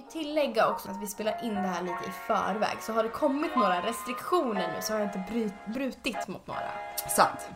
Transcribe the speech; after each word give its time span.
tillägga 0.00 0.68
också 0.68 0.90
att 0.90 1.02
vi 1.02 1.06
spelar 1.06 1.44
in 1.44 1.54
det 1.54 1.60
här 1.60 1.82
lite 1.82 2.04
i 2.08 2.12
förväg. 2.26 2.76
Så 2.80 2.92
har 2.92 3.02
det 3.02 3.08
kommit 3.08 3.56
några 3.56 3.82
restriktioner 3.82 4.72
nu 4.76 4.82
så 4.82 4.92
har 4.92 5.00
jag 5.00 5.08
inte 5.08 5.32
bryt, 5.32 5.66
brutit 5.66 6.28
mot 6.28 6.46
några. 6.46 6.70
Sant. 7.16 7.48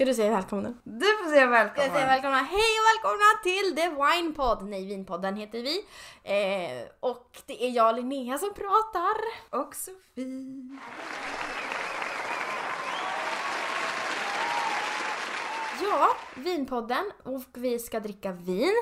Ska 0.00 0.04
du 0.04 0.14
säga 0.14 0.30
välkommen? 0.30 0.78
Du 0.84 1.06
får 1.06 1.30
säga 1.30 1.46
välkommen. 1.46 1.86
Jag 1.86 1.94
säger 1.94 2.06
välkomna. 2.06 2.36
Hej 2.36 2.70
och 2.78 2.86
välkomna 2.90 3.24
till 3.42 3.76
The 3.76 3.88
Wine 3.88 4.34
Pod. 4.34 4.68
Nej, 4.68 4.86
Vinpodden 4.86 5.36
heter 5.36 5.62
vi. 5.62 5.84
Eh, 6.22 6.88
och 7.00 7.38
det 7.46 7.64
är 7.66 7.70
jag 7.70 7.96
Linnea 7.96 8.38
som 8.38 8.54
pratar. 8.54 9.16
Och 9.50 9.74
Sofie. 9.74 10.78
Ja, 15.82 16.08
Vinpodden 16.36 17.04
och 17.22 17.42
vi 17.54 17.78
ska 17.78 18.00
dricka 18.00 18.32
vin. 18.32 18.74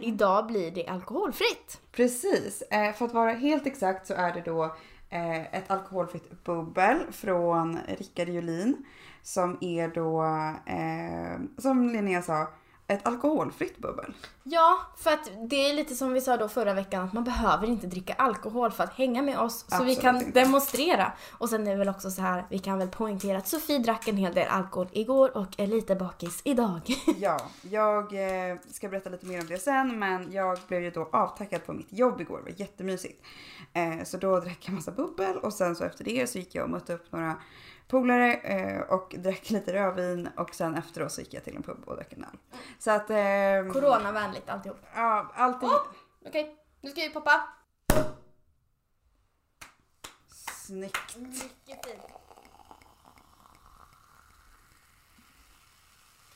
Idag 0.00 0.46
blir 0.46 0.70
det 0.70 0.86
alkoholfritt. 0.86 1.80
Precis. 1.92 2.62
Eh, 2.62 2.94
för 2.94 3.04
att 3.04 3.14
vara 3.14 3.32
helt 3.32 3.66
exakt 3.66 4.06
så 4.06 4.14
är 4.14 4.32
det 4.32 4.40
då 4.40 4.64
eh, 5.10 5.54
ett 5.54 5.70
alkoholfritt 5.70 6.44
bubbel 6.44 6.98
från 7.12 7.78
Rickard 7.98 8.28
Julin. 8.28 8.84
Som 9.24 9.58
är 9.60 9.88
då, 9.88 10.24
eh, 10.66 11.62
som 11.62 11.88
Linnea 11.88 12.22
sa, 12.22 12.48
ett 12.86 13.06
alkoholfritt 13.06 13.78
bubbel. 13.78 14.14
Ja, 14.42 14.80
för 14.96 15.10
att 15.10 15.30
det 15.50 15.70
är 15.70 15.74
lite 15.74 15.94
som 15.94 16.12
vi 16.12 16.20
sa 16.20 16.36
då 16.36 16.48
förra 16.48 16.74
veckan 16.74 17.04
att 17.04 17.12
man 17.12 17.24
behöver 17.24 17.66
inte 17.66 17.86
dricka 17.86 18.12
alkohol 18.12 18.70
för 18.70 18.84
att 18.84 18.92
hänga 18.92 19.22
med 19.22 19.38
oss. 19.38 19.58
Så 19.68 19.74
Absolut 19.74 19.98
vi 19.98 20.00
kan 20.02 20.16
inte. 20.16 20.40
demonstrera. 20.40 21.12
Och 21.30 21.48
sen 21.48 21.66
är 21.66 21.70
det 21.70 21.76
väl 21.76 21.88
också 21.88 22.10
så 22.10 22.22
här, 22.22 22.46
vi 22.50 22.58
kan 22.58 22.78
väl 22.78 22.88
poängtera 22.88 23.38
att 23.38 23.48
Sofie 23.48 23.78
drack 23.78 24.08
en 24.08 24.16
hel 24.16 24.34
del 24.34 24.48
alkohol 24.48 24.88
igår 24.92 25.36
och 25.36 25.60
är 25.60 25.66
lite 25.66 25.94
bakis 25.94 26.40
idag. 26.44 26.80
Ja, 27.18 27.40
jag 27.62 28.04
eh, 28.50 28.56
ska 28.70 28.88
berätta 28.88 29.10
lite 29.10 29.26
mer 29.26 29.40
om 29.40 29.46
det 29.46 29.58
sen 29.58 29.98
men 29.98 30.32
jag 30.32 30.58
blev 30.68 30.82
ju 30.82 30.90
då 30.90 31.08
avtackad 31.12 31.66
på 31.66 31.72
mitt 31.72 31.92
jobb 31.92 32.20
igår. 32.20 32.38
Det 32.44 32.52
var 32.52 32.60
jättemysigt. 32.60 33.24
Eh, 33.72 34.04
så 34.04 34.16
då 34.16 34.40
drack 34.40 34.58
jag 34.60 34.74
massa 34.74 34.90
bubbel 34.90 35.36
och 35.36 35.52
sen 35.52 35.76
så 35.76 35.84
efter 35.84 36.04
det 36.04 36.30
så 36.30 36.38
gick 36.38 36.54
jag 36.54 36.64
och 36.64 36.70
mötte 36.70 36.94
upp 36.94 37.12
några 37.12 37.36
polare 37.88 38.34
eh, 38.34 38.80
och 38.80 39.14
drack 39.18 39.50
lite 39.50 39.72
rödvin 39.72 40.28
och 40.36 40.54
sen 40.54 40.74
efteråt 40.74 41.12
så 41.12 41.20
gick 41.20 41.34
jag 41.34 41.44
till 41.44 41.56
en 41.56 41.62
pub 41.62 41.84
och 41.86 41.96
drack 41.96 42.12
en 42.12 42.24
öl. 42.24 42.38
Så 42.78 42.90
att... 42.90 43.10
Eh, 43.10 43.72
Coronavänligt 43.72 44.48
alltihop. 44.48 44.78
Ja, 44.94 45.32
allting... 45.34 45.68
Åh! 45.68 45.80
Okej, 46.26 46.56
nu 46.80 46.90
ska 46.90 47.00
vi 47.00 47.10
poppa. 47.10 47.48
Snyggt. 50.66 51.16
Mycket 51.16 51.86
fint. 51.86 52.02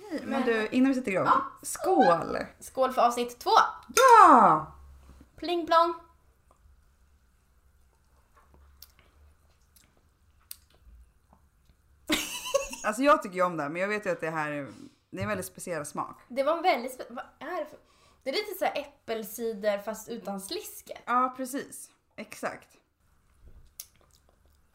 Okej, 0.01 0.23
Men 0.25 0.43
du, 0.43 0.69
innan 0.69 0.89
vi 0.89 0.95
sätter 0.95 1.11
igång. 1.11 1.29
Skål! 1.63 2.39
Skål 2.61 2.93
för 2.93 3.03
avsnitt 3.03 3.39
två. 3.39 3.51
Ja! 3.95 4.67
Pling 5.37 5.67
plong. 5.67 5.95
Alltså 12.89 13.03
jag 13.03 13.23
tycker 13.23 13.37
ju 13.37 13.43
om 13.43 13.57
det 13.57 13.69
men 13.69 13.83
jag 13.83 13.89
vet 13.89 14.07
ju 14.07 14.11
att 14.11 14.21
det 14.21 14.31
här 14.31 14.51
är, 14.53 14.67
det 15.11 15.19
är 15.19 15.23
en 15.23 15.29
väldigt 15.29 15.47
speciell 15.47 15.87
smak. 15.87 16.21
Det 16.29 16.43
var 16.43 16.57
en 16.57 16.63
väldigt 16.63 16.99
spe- 16.99 17.07
Vad 17.15 17.25
är 17.51 17.61
det 17.61 17.67
för... 17.71 17.79
Det 18.23 18.31
är 18.31 18.35
lite 18.35 18.59
så 18.59 18.65
här 18.65 18.79
äppelcider 18.79 19.79
fast 19.79 20.09
utan 20.09 20.41
slisker. 20.41 20.97
Ja, 21.07 21.35
precis. 21.37 21.91
Exakt. 22.17 22.69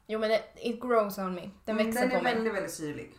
Jo 0.08 0.19
men 0.19 0.30
det, 0.30 0.44
it 0.61 0.81
grows 0.81 1.17
on 1.17 1.34
me. 1.36 1.50
Den 1.66 1.78
växer 1.78 2.02
Mm, 2.03 2.09
Den 2.09 2.09
på 2.09 2.16
är 2.17 2.23
mig. 2.23 2.34
väldigt, 2.34 2.53
väldigt 2.53 2.73
syrlig. 2.73 3.11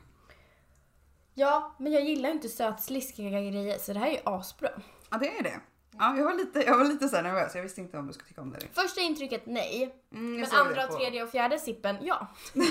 Ja, 1.35 1.75
men 1.79 1.93
jag 1.93 2.03
gillar 2.05 2.31
inte 2.31 2.49
sötsliskiga 2.49 3.31
grejer 3.41 3.79
så 3.79 3.93
det 3.93 3.99
här 3.99 4.07
är 4.07 4.13
ju 4.13 4.19
asbra. 4.25 4.69
Ja, 5.11 5.19
det 5.19 5.39
är 5.39 5.43
det. 5.43 5.61
Ja, 5.99 6.17
jag 6.17 6.25
var 6.25 6.35
lite, 6.35 6.59
jag 6.61 6.79
var 6.79 6.85
lite 6.85 7.09
så 7.09 7.23
nervös. 7.23 7.55
Jag 7.55 7.63
visste 7.63 7.81
inte 7.81 7.99
om 7.99 8.07
du 8.07 8.13
skulle 8.13 8.29
tycka 8.29 8.41
om 8.41 8.51
det. 8.51 8.61
Första 8.73 9.01
intrycket 9.01 9.43
nej, 9.47 9.95
Mm, 10.13 10.41
men 10.41 10.51
andra 10.53 10.87
tredje 10.87 11.23
och 11.23 11.31
fjärde 11.31 11.59
sippen 11.59 11.97
ja. 12.01 12.27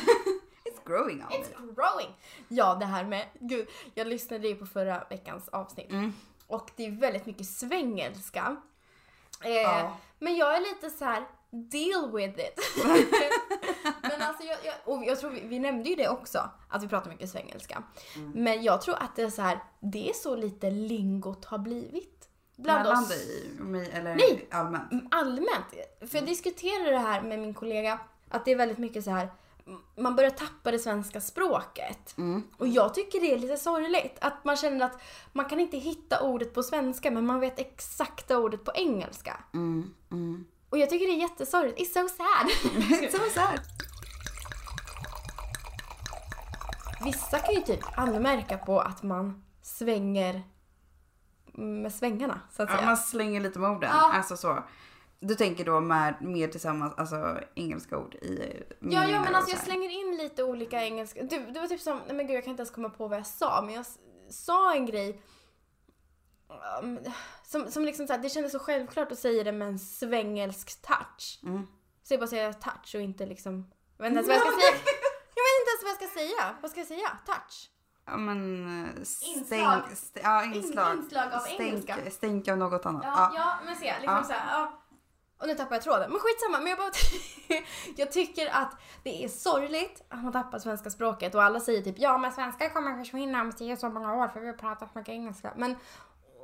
Growing 0.85 1.21
on 1.23 1.27
me. 1.29 1.35
It's 1.35 1.75
growing! 1.75 2.15
Ja, 2.47 2.75
det 2.75 2.85
här 2.85 3.03
med, 3.03 3.25
gud, 3.39 3.67
jag 3.93 4.07
lyssnade 4.07 4.47
ju 4.47 4.55
på 4.55 4.65
förra 4.65 5.03
veckans 5.09 5.49
avsnitt 5.49 5.91
Mm. 5.91 6.13
och 6.47 6.71
det 6.75 6.85
är 6.85 6.91
väldigt 6.91 7.25
mycket 7.25 7.47
svengelska. 7.47 8.55
Eh, 9.43 9.51
Ja. 9.51 9.97
Men 10.19 10.35
jag 10.35 10.55
är 10.55 10.59
lite 10.59 10.89
så 10.89 11.05
här: 11.05 11.23
deal 11.49 12.11
with 12.15 12.39
it. 12.39 12.59
men 14.01 14.21
alltså 14.21 14.43
jag, 14.43 14.57
jag, 14.63 14.75
och 14.85 15.03
jag 15.05 15.19
tror 15.19 15.29
vi, 15.29 15.39
vi 15.47 15.59
nämnde 15.59 15.89
ju 15.89 15.95
det 15.95 16.09
också, 16.09 16.49
att 16.69 16.83
vi 16.83 16.87
pratar 16.87 17.09
mycket 17.09 17.29
svengelska. 17.29 17.83
Mm. 18.15 18.31
Men 18.31 18.63
jag 18.63 18.81
tror 18.81 18.95
att 18.95 19.15
det 19.15 19.21
är 19.21 19.29
så 19.29 19.41
här, 19.41 19.59
det 19.79 20.09
är 20.09 20.13
så 20.13 20.35
lite 20.35 20.69
lingot 20.71 21.45
har 21.45 21.57
blivit. 21.57 22.29
Bland 22.55 22.83
Mellan 22.83 23.03
oss. 23.03 23.09
dig 23.09 23.89
eller 23.93 24.15
Nej. 24.15 24.47
allmänt? 24.51 24.91
Mm, 24.91 25.07
allmänt. 25.11 25.65
För 25.99 26.17
jag 26.17 26.25
diskuterade 26.25 26.89
det 26.91 26.97
här 26.99 27.21
med 27.21 27.39
min 27.39 27.53
kollega, 27.53 27.99
att 28.29 28.45
det 28.45 28.51
är 28.51 28.55
väldigt 28.55 28.77
mycket 28.77 29.03
så 29.03 29.11
här 29.11 29.29
man 29.97 30.15
börjar 30.15 30.29
tappa 30.29 30.71
det 30.71 30.79
svenska 30.79 31.21
språket. 31.21 32.17
Mm. 32.17 32.43
Och 32.57 32.67
jag 32.67 32.93
tycker 32.93 33.19
det 33.19 33.33
är 33.33 33.37
lite 33.37 33.57
sorgligt. 33.57 34.17
Att 34.21 34.45
man 34.45 34.55
känner 34.57 34.85
att 34.85 35.01
man 35.33 35.45
kan 35.45 35.59
inte 35.59 35.77
hitta 35.77 36.21
ordet 36.21 36.53
på 36.53 36.63
svenska 36.63 37.11
men 37.11 37.25
man 37.25 37.39
vet 37.39 37.59
exakta 37.59 38.37
ordet 38.37 38.63
på 38.63 38.71
engelska. 38.75 39.37
Mm, 39.53 39.93
mm. 40.11 40.45
Och 40.69 40.77
jag 40.77 40.89
tycker 40.89 41.07
det 41.07 41.13
är 41.13 41.29
jättesorgligt. 41.29 41.79
It's 41.79 41.93
so 42.01 42.07
sad. 42.15 42.73
It's 43.01 43.11
so 43.11 43.29
sad. 43.39 43.59
Vissa 47.03 47.39
kan 47.39 47.55
ju 47.55 47.61
typ 47.61 47.97
anmärka 47.97 48.57
på 48.57 48.79
att 48.79 49.03
man 49.03 49.43
svänger 49.61 50.43
med 51.53 51.93
svängarna 51.93 52.39
så 52.51 52.63
att 52.63 52.69
Ja, 52.69 52.75
säga. 52.75 52.85
man 52.87 52.97
slänger 52.97 53.41
lite 53.41 53.59
med 53.59 53.69
orden. 53.71 53.89
Ja. 53.93 54.13
Alltså 54.13 54.37
så. 54.37 54.63
Du 55.25 55.35
tänker 55.35 55.65
då 55.65 55.79
med, 55.79 56.13
med 56.21 56.51
tillsammans, 56.51 56.93
alltså 56.97 57.39
engelska 57.55 57.97
ord 57.97 58.15
i 58.15 58.63
Ja, 58.79 59.07
ja 59.07 59.21
men 59.21 59.35
alltså 59.35 59.51
så 59.51 59.57
jag 59.57 59.63
slänger 59.65 59.89
in 59.89 60.17
lite 60.17 60.43
olika 60.43 60.83
engelska. 60.83 61.23
Du, 61.23 61.45
det 61.45 61.59
var 61.59 61.67
typ 61.67 61.81
som, 61.81 61.97
nej 62.07 62.15
men 62.15 62.27
gud 62.27 62.35
jag 62.35 62.43
kan 62.43 62.51
inte 62.51 62.61
ens 62.61 62.71
komma 62.71 62.89
på 62.89 63.07
vad 63.07 63.17
jag 63.19 63.27
sa 63.27 63.61
men 63.65 63.73
jag 63.75 63.85
sa 64.29 64.73
en 64.75 64.85
grej 64.85 65.21
um, 66.81 66.99
som, 67.43 67.71
som 67.71 67.85
liksom 67.85 68.07
så 68.07 68.13
här, 68.13 68.19
det 68.19 68.29
kändes 68.29 68.51
så 68.51 68.59
självklart 68.59 69.11
att 69.11 69.19
säga 69.19 69.43
det 69.43 69.51
med 69.51 69.67
en 69.67 69.79
svengelsk 69.79 70.81
touch. 70.81 71.39
Mm. 71.43 71.67
Så 72.03 72.13
jag 72.13 72.19
bara 72.21 72.27
säger 72.27 72.53
touch 72.53 72.95
och 72.95 73.01
inte 73.01 73.25
liksom, 73.25 73.71
jag 73.97 74.03
vet 74.03 74.09
inte 74.17 74.19
ens 74.19 74.27
vad 74.27 74.35
jag 74.37 74.53
ska 74.53 74.61
säga. 74.61 74.79
Jag 75.35 75.43
vet 75.43 75.55
inte 75.61 75.71
ens 75.71 75.83
vad 75.83 75.89
jag 75.91 75.95
ska 76.09 76.19
säga. 76.19 76.55
Vad 76.61 76.71
ska 76.71 76.79
jag 76.79 76.87
säga? 76.87 77.09
Touch? 77.25 77.69
Ja 78.05 78.17
men 78.17 79.05
stänk, 79.05 79.37
Inslag. 79.37 79.81
st- 79.91 80.19
ja, 80.23 80.43
inslag. 80.43 80.93
In- 80.93 80.99
inslag 81.03 81.33
av 81.33 81.39
stänk, 81.39 81.59
engelska. 81.61 81.95
stänk 82.11 82.47
av 82.47 82.57
något 82.57 82.85
annat. 82.85 83.03
Ja, 83.05 83.31
Ja. 83.35 83.39
ja 83.59 83.65
men 83.65 83.75
se, 83.75 83.85
liksom 83.99 84.15
Ja. 84.15 84.23
så 84.23 84.33
här, 84.33 84.59
ja. 84.59 84.82
Och 85.37 85.47
nu 85.47 85.55
tappar 85.55 85.75
jag 85.75 85.83
tråden. 85.83 86.11
Men 86.11 86.19
skitsamma, 86.19 86.57
men 86.57 86.67
jag 86.67 86.77
bara 86.77 86.91
Jag 87.95 88.11
tycker 88.11 88.47
att 88.47 88.77
det 89.03 89.23
är 89.23 89.27
sorgligt 89.27 90.03
att 90.09 90.23
man 90.23 90.31
tappar 90.31 90.59
svenska 90.59 90.89
språket 90.89 91.35
och 91.35 91.43
alla 91.43 91.59
säger 91.59 91.81
typ 91.81 91.95
ja 91.99 92.17
men 92.17 92.31
svenska 92.31 92.69
kommer 92.69 92.97
försvinna 92.97 93.41
om 93.41 93.51
tio 93.51 93.77
så 93.77 93.89
många 93.89 94.13
år 94.13 94.27
för 94.27 94.39
vi 94.39 94.47
har 94.47 94.53
pratat 94.53 94.95
mycket 94.95 95.09
engelska. 95.09 95.53
Men 95.55 95.75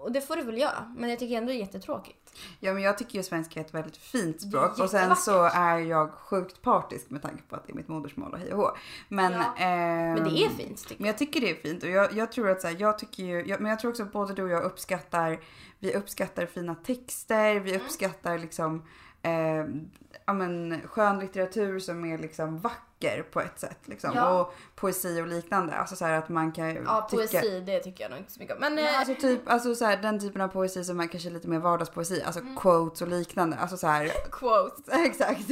och 0.01 0.11
det 0.11 0.21
får 0.21 0.35
du 0.35 0.43
väl 0.43 0.57
göra, 0.57 0.93
men 0.97 1.09
jag 1.09 1.19
tycker 1.19 1.37
ändå 1.37 1.47
det 1.51 1.55
är 1.57 1.59
jättetråkigt. 1.59 2.33
ja 2.59 2.73
men 2.73 2.83
jag 2.83 2.97
tycker 2.97 3.15
ju 3.17 3.23
svenska 3.23 3.59
är 3.59 3.63
ett 3.65 3.73
väldigt 3.73 3.97
fint 3.97 4.41
språk 4.41 4.79
och 4.79 4.89
sen 4.89 5.15
så 5.15 5.43
är 5.43 5.77
jag 5.77 6.11
sjukt 6.11 6.61
partisk 6.61 7.09
med 7.09 7.21
tanke 7.21 7.43
på 7.49 7.55
att 7.55 7.65
det 7.67 7.71
är 7.73 7.75
mitt 7.75 7.87
modersmål 7.87 8.33
och 8.33 8.39
hej 8.39 8.53
och 8.53 8.57
hå. 8.57 8.71
Men, 9.09 9.31
Ja. 9.33 9.55
ehm, 9.57 10.13
Men 10.13 10.23
det 10.23 10.43
är 10.45 10.49
fint 10.49 10.87
tycker 10.87 11.01
Men 11.01 11.07
jag 11.07 11.17
tycker 11.17 11.41
det 11.41 11.49
är 11.51 11.55
fint 11.55 11.83
och 11.83 11.89
jag, 11.89 12.13
jag 12.13 12.31
tror 12.31 12.49
att 12.49 12.61
så 12.61 12.67
här, 12.67 12.75
jag 12.79 12.99
tycker 12.99 13.23
ju, 13.23 13.45
jag, 13.45 13.61
men 13.61 13.69
jag 13.69 13.79
tror 13.79 13.91
också 13.91 14.03
att 14.03 14.11
både 14.11 14.33
du 14.33 14.43
och 14.43 14.49
jag 14.49 14.63
uppskattar, 14.63 15.39
vi 15.79 15.93
uppskattar 15.95 16.45
fina 16.45 16.75
texter, 16.75 17.59
vi 17.59 17.69
Mm. 17.69 17.81
uppskattar 17.85 18.37
liksom 18.37 18.83
eh, 19.21 19.65
ja, 20.29 20.33
men, 20.33 20.81
skön 20.87 21.19
litteratur 21.19 21.79
som 21.79 22.05
är 22.05 22.17
liksom 22.17 22.59
vacker 22.59 23.23
på 23.31 23.41
ett 23.41 23.59
sätt 23.59 23.79
liksom. 23.85 24.11
Ja. 24.15 24.41
Och 24.41 24.53
poesi 24.75 25.21
och 25.21 25.27
liknande. 25.27 25.75
Alltså 25.75 25.95
så 25.95 26.05
att 26.05 26.29
man 26.29 26.51
kan. 26.51 26.75
Ja, 26.75 27.07
tycka... 27.11 27.23
poesi 27.23 27.59
det 27.59 27.79
tycker 27.79 28.03
jag 28.03 28.09
nog 28.11 28.19
inte 28.19 28.31
så 28.31 28.39
mycket 28.39 28.55
om. 28.55 28.61
Men 28.61 28.79
eh, 28.79 28.99
alltså 28.99 29.15
typ, 29.15 29.41
alltså 29.49 29.75
så 29.75 29.85
här, 29.85 29.97
den 29.97 30.19
typen 30.19 30.41
av 30.41 30.47
poesi 30.47 30.83
som 30.83 30.99
är 30.99 31.07
kanske 31.07 31.29
lite 31.29 31.47
mer 31.47 31.59
vardagspoesi, 31.59 32.23
alltså 32.23 32.39
Mm. 32.41 32.55
quotes 32.55 33.01
och 33.01 33.07
liknande. 33.07 33.57
Alltså 33.57 33.77
så 33.77 33.87
här, 33.87 34.11
quote. 34.31 34.91
Exakt. 35.05 35.49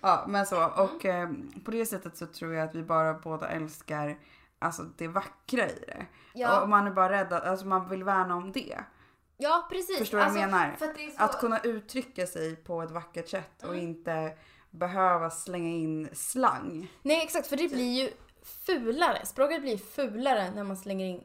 Ja, 0.00 0.24
men 0.28 0.46
så. 0.46 0.64
Och 0.66 1.04
eh, 1.04 1.28
på 1.64 1.70
det 1.70 1.86
sättet 1.86 2.16
så 2.16 2.26
tror 2.26 2.54
jag 2.54 2.68
att 2.68 2.74
vi 2.74 2.82
bara 2.82 3.14
båda 3.14 3.48
älskar 3.48 4.18
alltså 4.58 4.82
det 4.96 5.08
vackra 5.08 5.68
i 5.68 5.84
det. 5.86 6.06
Ja. 6.34 6.60
Och 6.60 6.68
man 6.68 6.86
är 6.86 6.90
bara 6.90 7.12
rädd 7.12 7.32
alltså 7.32 7.66
man 7.66 7.88
vill 7.88 8.04
värna 8.04 8.36
om 8.36 8.52
det. 8.52 8.78
Ja, 9.40 9.66
precis. 9.70 9.98
Förstår 9.98 10.18
du 10.18 10.24
vad 10.24 10.36
jag 10.36 10.42
Alltså, 10.54 10.86
menar? 10.86 11.10
Så... 11.16 11.22
Att 11.24 11.40
kunna 11.40 11.60
uttrycka 11.60 12.26
sig 12.26 12.56
på 12.56 12.82
ett 12.82 12.90
vackert 12.90 13.28
sätt 13.28 13.62
och 13.64 13.76
inte 13.76 14.36
behöva 14.70 15.30
slänga 15.30 15.68
in 15.68 16.08
slang. 16.12 16.92
Nej 17.02 17.22
exakt, 17.24 17.46
för 17.46 17.56
Typ. 17.56 17.70
det 17.70 17.76
blir 17.76 18.00
ju 18.02 18.10
fulare. 18.66 19.26
Språket 19.26 19.60
blir 19.62 19.76
fulare 19.78 20.50
när 20.54 20.64
man 20.64 20.76
slänger 20.76 21.06
in 21.06 21.22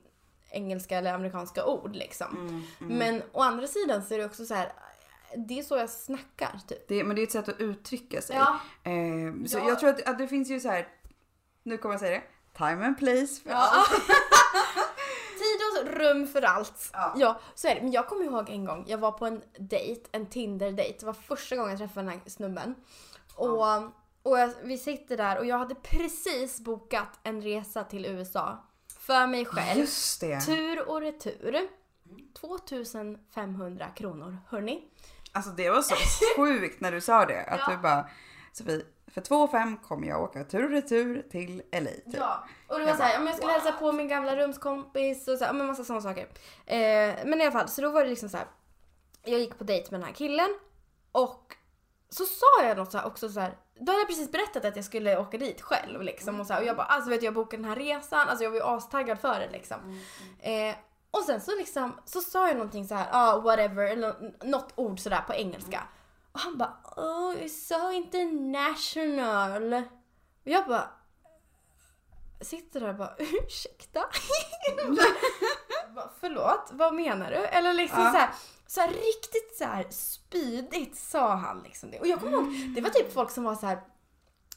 engelska 0.52 0.98
eller 0.98 1.14
amerikanska 1.14 1.66
ord 1.66 1.96
liksom. 1.96 2.38
Mm, 2.82 2.98
Men 2.98 3.22
å 3.32 3.42
andra 3.42 3.68
sidan 3.68 4.04
så 4.04 4.14
är 4.14 4.18
det 4.18 4.26
också 4.26 4.46
så 4.46 4.54
här 4.54 4.74
det 5.48 5.60
är 5.60 5.64
så 5.64 5.78
jag 5.78 5.90
snackar 5.90 6.60
typ. 6.68 6.88
Det, 6.88 7.04
men 7.04 7.16
det 7.16 7.22
är 7.22 7.24
ett 7.24 7.32
sätt 7.32 7.50
att 7.50 7.60
uttrycka 7.60 8.22
sig. 8.22 8.36
Ja. 8.36 8.60
Eh, 8.92 9.46
så 9.48 9.58
Ja. 9.58 9.68
jag 9.68 9.80
tror 9.80 9.90
att, 9.90 10.08
att 10.10 10.18
det 10.18 10.28
finns 10.28 10.50
ju 10.50 10.60
så 10.60 10.70
här. 10.70 10.88
nu 11.64 11.78
kommer 11.78 11.94
jag 11.94 12.00
säga 12.00 12.12
det, 12.20 12.24
time 12.58 12.86
and 12.86 12.98
place 12.98 13.42
för 13.44 13.50
Ja. 13.50 13.56
allt. 13.72 13.90
Rum 15.84 16.28
för 16.28 16.42
allt. 16.42 16.90
Ja. 16.94 17.14
Ja, 17.18 17.40
så 17.56 17.68
är 17.68 17.76
det. 17.76 17.82
Men 17.82 17.92
jag 17.92 18.08
kommer 18.08 18.26
ihåg 18.26 18.50
en 18.50 18.66
gång, 18.66 18.86
jag 18.88 18.98
var 18.98 19.12
på 19.12 19.26
en 19.26 19.42
dejt, 19.60 20.02
en 20.12 20.26
Tinder-dejt. 20.26 20.98
Det 21.00 21.06
var 21.06 21.14
första 21.14 21.56
gången 21.56 21.70
jag 21.72 21.80
träffade 21.80 22.06
den 22.08 22.20
här 22.20 22.30
snubben. 22.30 22.76
Och, 23.36 23.68
och 24.24 24.40
jag, 24.40 24.54
vi 24.64 24.78
sitter 24.78 25.18
där 25.18 25.38
och 25.40 25.46
jag 25.46 25.58
hade 25.58 25.76
precis 25.76 26.60
bokat 26.60 27.20
en 27.24 27.42
resa 27.42 27.84
till 27.84 28.06
USA. 28.06 28.64
För 29.00 29.28
mig 29.28 29.46
själv. 29.46 29.80
Just 29.80 30.22
det. 30.22 30.42
Tur 30.42 30.90
och 30.90 31.02
retur. 31.02 31.68
2500 32.40 33.88
kronor, 33.96 34.38
hörni. 34.50 34.84
Alltså 35.32 35.52
det 35.52 35.70
var 35.70 35.82
så 35.82 35.96
sjukt 36.42 36.82
när 36.82 36.92
du 36.92 37.02
sa 37.02 37.26
det. 37.26 37.42
Att 37.44 37.60
Ja. 37.60 37.72
du 37.76 37.78
bara, 37.78 38.10
Sofie, 38.54 38.82
för 39.08 39.22
2 39.22 39.48
5 39.48 39.78
kommer 39.78 40.08
jag 40.08 40.22
åka 40.24 40.44
tur 40.44 40.64
och 40.64 40.70
retur 40.70 41.22
till 41.32 41.64
LA. 41.72 41.80
Typ. 41.90 42.04
Ja, 42.14 42.44
och 42.68 42.80
det 42.80 42.86
var 42.86 42.94
såhär, 42.96 43.20
om 43.20 43.28
jag 43.28 43.36
skulle 43.36 43.52
hälsa 43.52 43.72
på 43.72 43.92
min 43.92 44.08
gamla 44.08 44.36
rumskompis 44.36 45.28
och 45.28 45.38
så 45.38 45.46
här, 45.46 45.54
men 45.54 45.68
massa 45.68 45.84
sådana 45.84 46.02
saker. 46.02 46.28
Eh, 46.66 47.16
men 47.26 47.42
i 47.42 47.44
alla 47.44 47.52
fall, 47.52 47.70
så 47.70 47.82
då 47.82 47.90
var 47.90 48.04
det 48.04 48.10
liksom 48.10 48.30
så 48.30 48.38
här. 48.38 48.48
Jag 49.24 49.40
gick 49.40 49.58
på 49.58 49.64
dejt 49.64 49.88
med 49.92 50.00
den 50.00 50.08
här 50.08 50.14
killen 50.16 50.50
och 51.12 51.56
så 52.10 52.26
sa 52.26 52.64
jag 52.68 52.78
något 52.78 52.92
så 52.92 52.98
här 52.98 53.08
också 53.08 53.30
så 53.30 53.40
här. 53.40 53.58
Då 53.80 53.92
hade 53.92 54.02
jag 54.02 54.08
precis 54.08 54.32
berättat 54.32 54.66
att 54.66 54.76
jag 54.76 54.86
skulle 54.86 55.18
åka 55.18 55.38
dit 55.38 55.62
själv 55.62 56.02
liksom 56.02 56.40
och 56.40 56.48
så 56.48 56.58
och 56.58 56.64
jag 56.64 56.76
bara 56.78 56.86
alltså 56.88 57.10
vet 57.10 57.20
du, 57.20 57.26
jag 57.26 57.34
bokade 57.34 57.64
den 57.64 57.70
här 57.70 57.76
resan, 57.76 58.28
alltså 58.30 58.44
jag 58.44 58.52
var 58.52 58.58
ju 58.58 58.64
astaggad 58.64 59.20
för 59.20 59.40
det 59.40 59.50
liksom. 59.52 59.78
Eh, 60.40 60.76
och 61.12 61.24
sen 61.24 61.42
så 61.42 61.56
liksom, 61.56 61.94
så 62.06 62.22
sa 62.22 62.48
jag 62.48 62.56
någonting 62.58 62.88
så 62.88 62.96
här, 62.96 63.08
ah 63.12 63.40
whatever, 63.40 63.84
eller 63.92 64.16
nå- 64.22 64.32
något 64.44 64.74
ord 64.76 65.00
sådär 65.00 65.22
på 65.28 65.34
engelska. 65.34 65.84
Och 66.34 66.40
han 66.40 66.58
bara, 66.58 66.78
oh 66.96 67.34
you're 67.36 67.48
so 67.48 67.92
international. 67.92 69.74
Och 69.74 70.52
jag 70.52 70.68
bara, 70.68 70.90
sitter 72.42 72.80
där 72.80 72.90
och 72.90 72.96
bara 72.96 73.16
ursäkta? 73.18 74.00
bara, 75.96 76.10
Förlåt, 76.20 76.70
vad 76.72 76.94
menar 76.94 77.32
du? 77.32 77.38
Eller 77.38 77.74
liksom 77.74 78.02
Ja. 78.02 78.12
så 78.12 78.18
här, 78.18 78.30
så 78.68 78.82
här 78.82 78.88
riktigt 78.88 79.58
så 79.58 79.64
här 79.66 79.86
spydigt 79.90 80.98
sa 80.98 81.36
han 81.36 81.62
liksom 81.64 81.92
det. 81.92 82.00
Och 82.00 82.08
jag 82.08 82.20
kommer 82.20 82.34
ihåg, 82.34 82.76
det 82.76 82.82
var 82.82 82.90
typ 82.90 83.14
folk 83.14 83.32
som 83.32 83.44
var 83.44 83.56
så 83.56 83.66
här. 83.66 83.82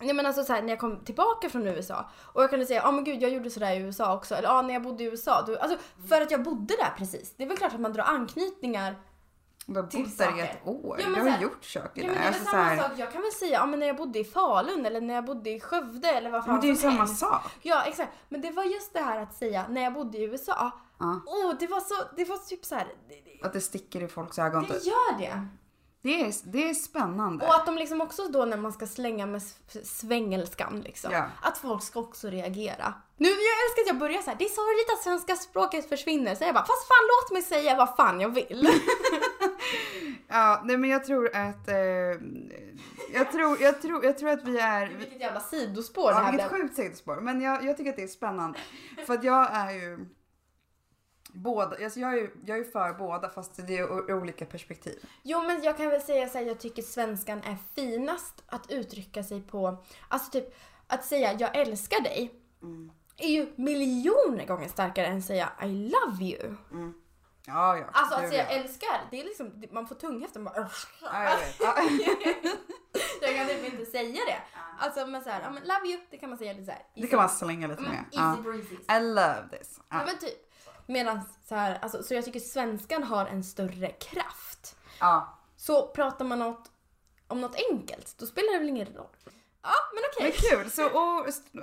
Nej 0.00 0.14
men 0.14 0.26
alltså 0.26 0.44
så 0.44 0.52
här, 0.52 0.62
när 0.62 0.68
jag 0.68 0.78
kom 0.78 1.04
tillbaka 1.04 1.50
från 1.50 1.66
USA 1.66 2.10
och 2.22 2.42
jag 2.42 2.50
kunde 2.50 2.66
säga 2.66 2.82
ja 2.84 2.90
men 2.90 3.04
gud 3.04 3.22
jag 3.22 3.30
gjorde 3.30 3.50
sådär 3.50 3.72
i 3.74 3.78
USA 3.78 4.14
också 4.14 4.34
eller 4.34 4.48
ja 4.48 4.62
när 4.62 4.74
jag 4.74 4.82
bodde 4.82 5.02
i 5.02 5.06
USA. 5.06 5.42
Då, 5.46 5.58
alltså 5.58 5.78
för 6.08 6.20
att 6.20 6.30
jag 6.30 6.42
bodde 6.42 6.76
där 6.76 6.94
precis. 6.98 7.34
Det 7.36 7.42
är 7.44 7.48
väl 7.48 7.56
klart 7.56 7.74
att 7.74 7.80
man 7.80 7.92
drar 7.92 8.04
anknytningar. 8.04 8.96
Du 9.68 9.74
har 9.74 9.82
bott 9.82 10.18
där 10.18 10.38
i 10.38 10.40
ett 10.40 10.66
år. 10.66 11.00
Ja, 11.00 11.08
men 11.08 11.24
du 11.24 11.30
har 11.30 11.38
gjort 11.40 11.64
saker 11.64 12.02
Ja 12.02 12.08
men 12.08 12.16
där. 12.16 12.26
Alltså, 12.26 12.44
så 12.44 12.50
samma 12.50 12.62
här, 12.62 12.76
sak, 12.82 12.92
jag 12.96 13.12
kan 13.12 13.22
väl 13.22 13.30
säga 13.32 13.52
ja 13.52 13.66
men 13.66 13.78
när 13.80 13.86
jag 13.86 13.96
bodde 13.96 14.18
i 14.18 14.24
Falun 14.24 14.86
eller 14.86 15.00
när 15.00 15.14
jag 15.14 15.24
bodde 15.24 15.50
i 15.50 15.60
Skövde 15.60 16.08
eller 16.08 16.30
vad 16.30 16.44
fan 16.44 16.52
men 16.52 16.60
det 16.60 16.66
är 16.66 16.68
ju 16.70 16.76
samma 16.76 16.98
helst. 16.98 17.18
sak. 17.18 17.42
Ja 17.62 17.84
exakt, 17.84 18.12
men 18.28 18.40
det 18.40 18.50
var 18.50 18.64
just 18.64 18.92
det 18.92 19.00
här 19.00 19.20
att 19.22 19.34
säga 19.34 19.66
när 19.68 19.82
jag 19.82 19.92
bodde 19.94 20.18
i 20.18 20.24
USA. 20.24 20.70
Ja. 20.98 21.20
Åh 21.26 21.54
det 21.60 21.66
var 21.66 21.80
så, 21.80 21.94
det 22.16 22.24
var 22.24 22.36
typ 22.36 22.64
så 22.64 22.74
här. 22.74 22.86
det, 23.08 23.14
det, 23.14 23.46
Att 23.46 23.52
det 23.52 23.60
sticker 23.60 24.02
i 24.02 24.08
folks 24.08 24.38
ögon. 24.38 24.62
det 24.62 24.74
typ. 24.74 24.86
gör 24.86 25.18
det. 25.18 25.46
Det 26.06 26.20
är, 26.20 26.34
det 26.44 26.70
är 26.70 26.74
spännande. 26.74 27.46
Och 27.46 27.54
att 27.54 27.66
de 27.66 27.76
liksom 27.78 28.00
också 28.00 28.28
då 28.28 28.44
när 28.44 28.56
man 28.56 28.72
ska 28.72 28.86
slänga 28.86 29.26
med 29.26 29.42
svängelskan 29.84 30.80
liksom. 30.80 31.12
Ja. 31.12 31.24
Att 31.42 31.58
folk 31.58 31.82
ska 31.82 32.00
också 32.00 32.28
reagera. 32.28 32.94
Nu, 33.16 33.28
jag 33.28 33.36
älskar 33.36 33.82
att 33.82 33.86
jag 33.86 33.98
börjar 33.98 34.22
så 34.22 34.30
här. 34.30 34.36
det 34.38 34.44
är 34.44 34.48
sorgligt 34.48 34.92
att 34.98 35.02
svenska 35.04 35.36
språket 35.36 35.88
försvinner. 35.88 36.34
Så 36.34 36.44
jag 36.44 36.54
bara, 36.54 36.66
fast 36.66 36.88
fan 36.88 37.06
låt 37.08 37.32
mig 37.32 37.42
säga 37.42 37.76
vad 37.76 37.96
fan 37.96 38.20
jag 38.20 38.28
vill. 38.28 38.68
Ja, 40.28 40.62
nej 40.64 40.76
men 40.76 40.90
jag 40.90 41.04
tror 41.04 41.26
att... 41.36 41.68
Eh, 41.68 41.74
jag, 43.14 43.32
tror, 43.32 43.62
jag, 43.62 43.82
tror, 43.82 44.04
jag 44.04 44.18
tror 44.18 44.30
att 44.30 44.44
vi 44.44 44.58
är... 44.58 44.86
Vilket 44.98 45.20
jävla 45.20 45.40
sidospår 45.40 46.08
det 46.10 46.14
Ja, 46.16 46.22
här 46.22 46.32
vilket 46.32 46.50
blev. 46.50 46.62
sjukt 46.62 46.76
sidospår. 46.76 47.16
Men 47.16 47.40
jag, 47.40 47.64
jag 47.64 47.76
tycker 47.76 47.90
att 47.90 47.96
det 47.96 48.02
är 48.02 48.08
spännande. 48.08 48.58
För 49.06 49.14
att 49.14 49.24
jag 49.24 49.48
är 49.52 49.70
ju... 49.70 50.06
Båda, 51.36 51.84
alltså 51.84 52.00
jag, 52.00 52.12
är 52.12 52.16
ju, 52.16 52.30
jag 52.46 52.58
är 52.58 52.64
för 52.64 52.92
båda 52.92 53.28
fast 53.28 53.66
det 53.66 53.78
är 53.78 54.14
olika 54.14 54.46
perspektiv. 54.46 55.04
Jo 55.22 55.42
men 55.42 55.62
jag 55.62 55.76
kan 55.76 55.90
väl 55.90 56.00
säga 56.00 56.28
så 56.28 56.38
här, 56.38 56.44
jag 56.44 56.60
tycker 56.60 56.82
svenskan 56.82 57.38
är 57.42 57.56
finast 57.74 58.42
att 58.46 58.70
uttrycka 58.70 59.24
sig 59.24 59.42
på. 59.42 59.84
Alltså 60.08 60.30
typ 60.30 60.54
att 60.86 61.04
säga 61.04 61.32
jag 61.32 61.56
älskar 61.56 62.00
dig 62.00 62.34
är 63.16 63.28
ju 63.28 63.52
miljoner 63.56 64.46
gånger 64.46 64.68
starkare 64.68 65.06
än 65.06 65.18
att 65.18 65.24
säga 65.24 65.52
I 65.62 65.66
love 65.66 66.24
you. 66.24 66.54
Ja, 67.46 67.78
ja. 67.78 67.84
Alltså 67.92 68.14
att 68.14 68.28
säga 68.28 68.46
ja. 68.50 68.56
älskar, 68.58 69.00
det 69.10 69.20
är 69.20 69.24
liksom, 69.24 69.62
man 69.72 69.86
får 69.86 69.94
tunghäften 69.94 70.44
bara 70.44 70.68
Ja, 71.02 71.38
jag. 71.60 71.74
Jag 73.22 73.36
kan 73.36 73.46
typ 73.46 73.72
inte 73.72 73.86
säga 73.86 74.20
det. 74.26 74.42
Alltså 74.78 75.06
men 75.06 75.24
såhär, 75.24 75.50
love 75.52 75.88
you, 75.88 76.00
det 76.10 76.16
kan 76.16 76.28
man 76.28 76.38
säga 76.38 76.52
lite 76.52 76.64
såhär. 76.64 76.82
Det 76.94 77.06
kan 77.06 77.16
man 77.16 77.28
slänga 77.28 77.66
lite 77.66 77.80
Mm, 77.80 77.92
med. 77.92 78.04
Easy 78.12 78.42
breezy. 78.42 78.74
I 78.74 79.00
love 79.00 79.58
this. 79.58 79.80
Ja. 79.88 80.02
men 80.06 80.18
typ. 80.18 80.45
Medan 80.86 81.20
så 81.48 81.54
här, 81.54 81.78
alltså, 81.82 82.02
så 82.02 82.14
jag 82.14 82.24
tycker 82.24 82.40
svenskan 82.40 83.02
har 83.02 83.26
en 83.26 83.44
större 83.44 83.88
kraft. 83.90 84.76
ja. 85.00 85.32
Så 85.58 85.86
pratar 85.88 86.24
man 86.24 86.38
något, 86.38 86.70
om 87.28 87.40
något 87.40 87.56
enkelt, 87.70 88.14
då 88.18 88.26
spelar 88.26 88.52
det 88.52 88.58
väl 88.58 88.68
ingen 88.68 88.86
roll. 88.86 89.06
Ja 89.62 89.72
men 89.94 90.02
Men 90.22 90.30
okej. 90.32 90.50
kul, 90.50 90.70
så 90.70 90.88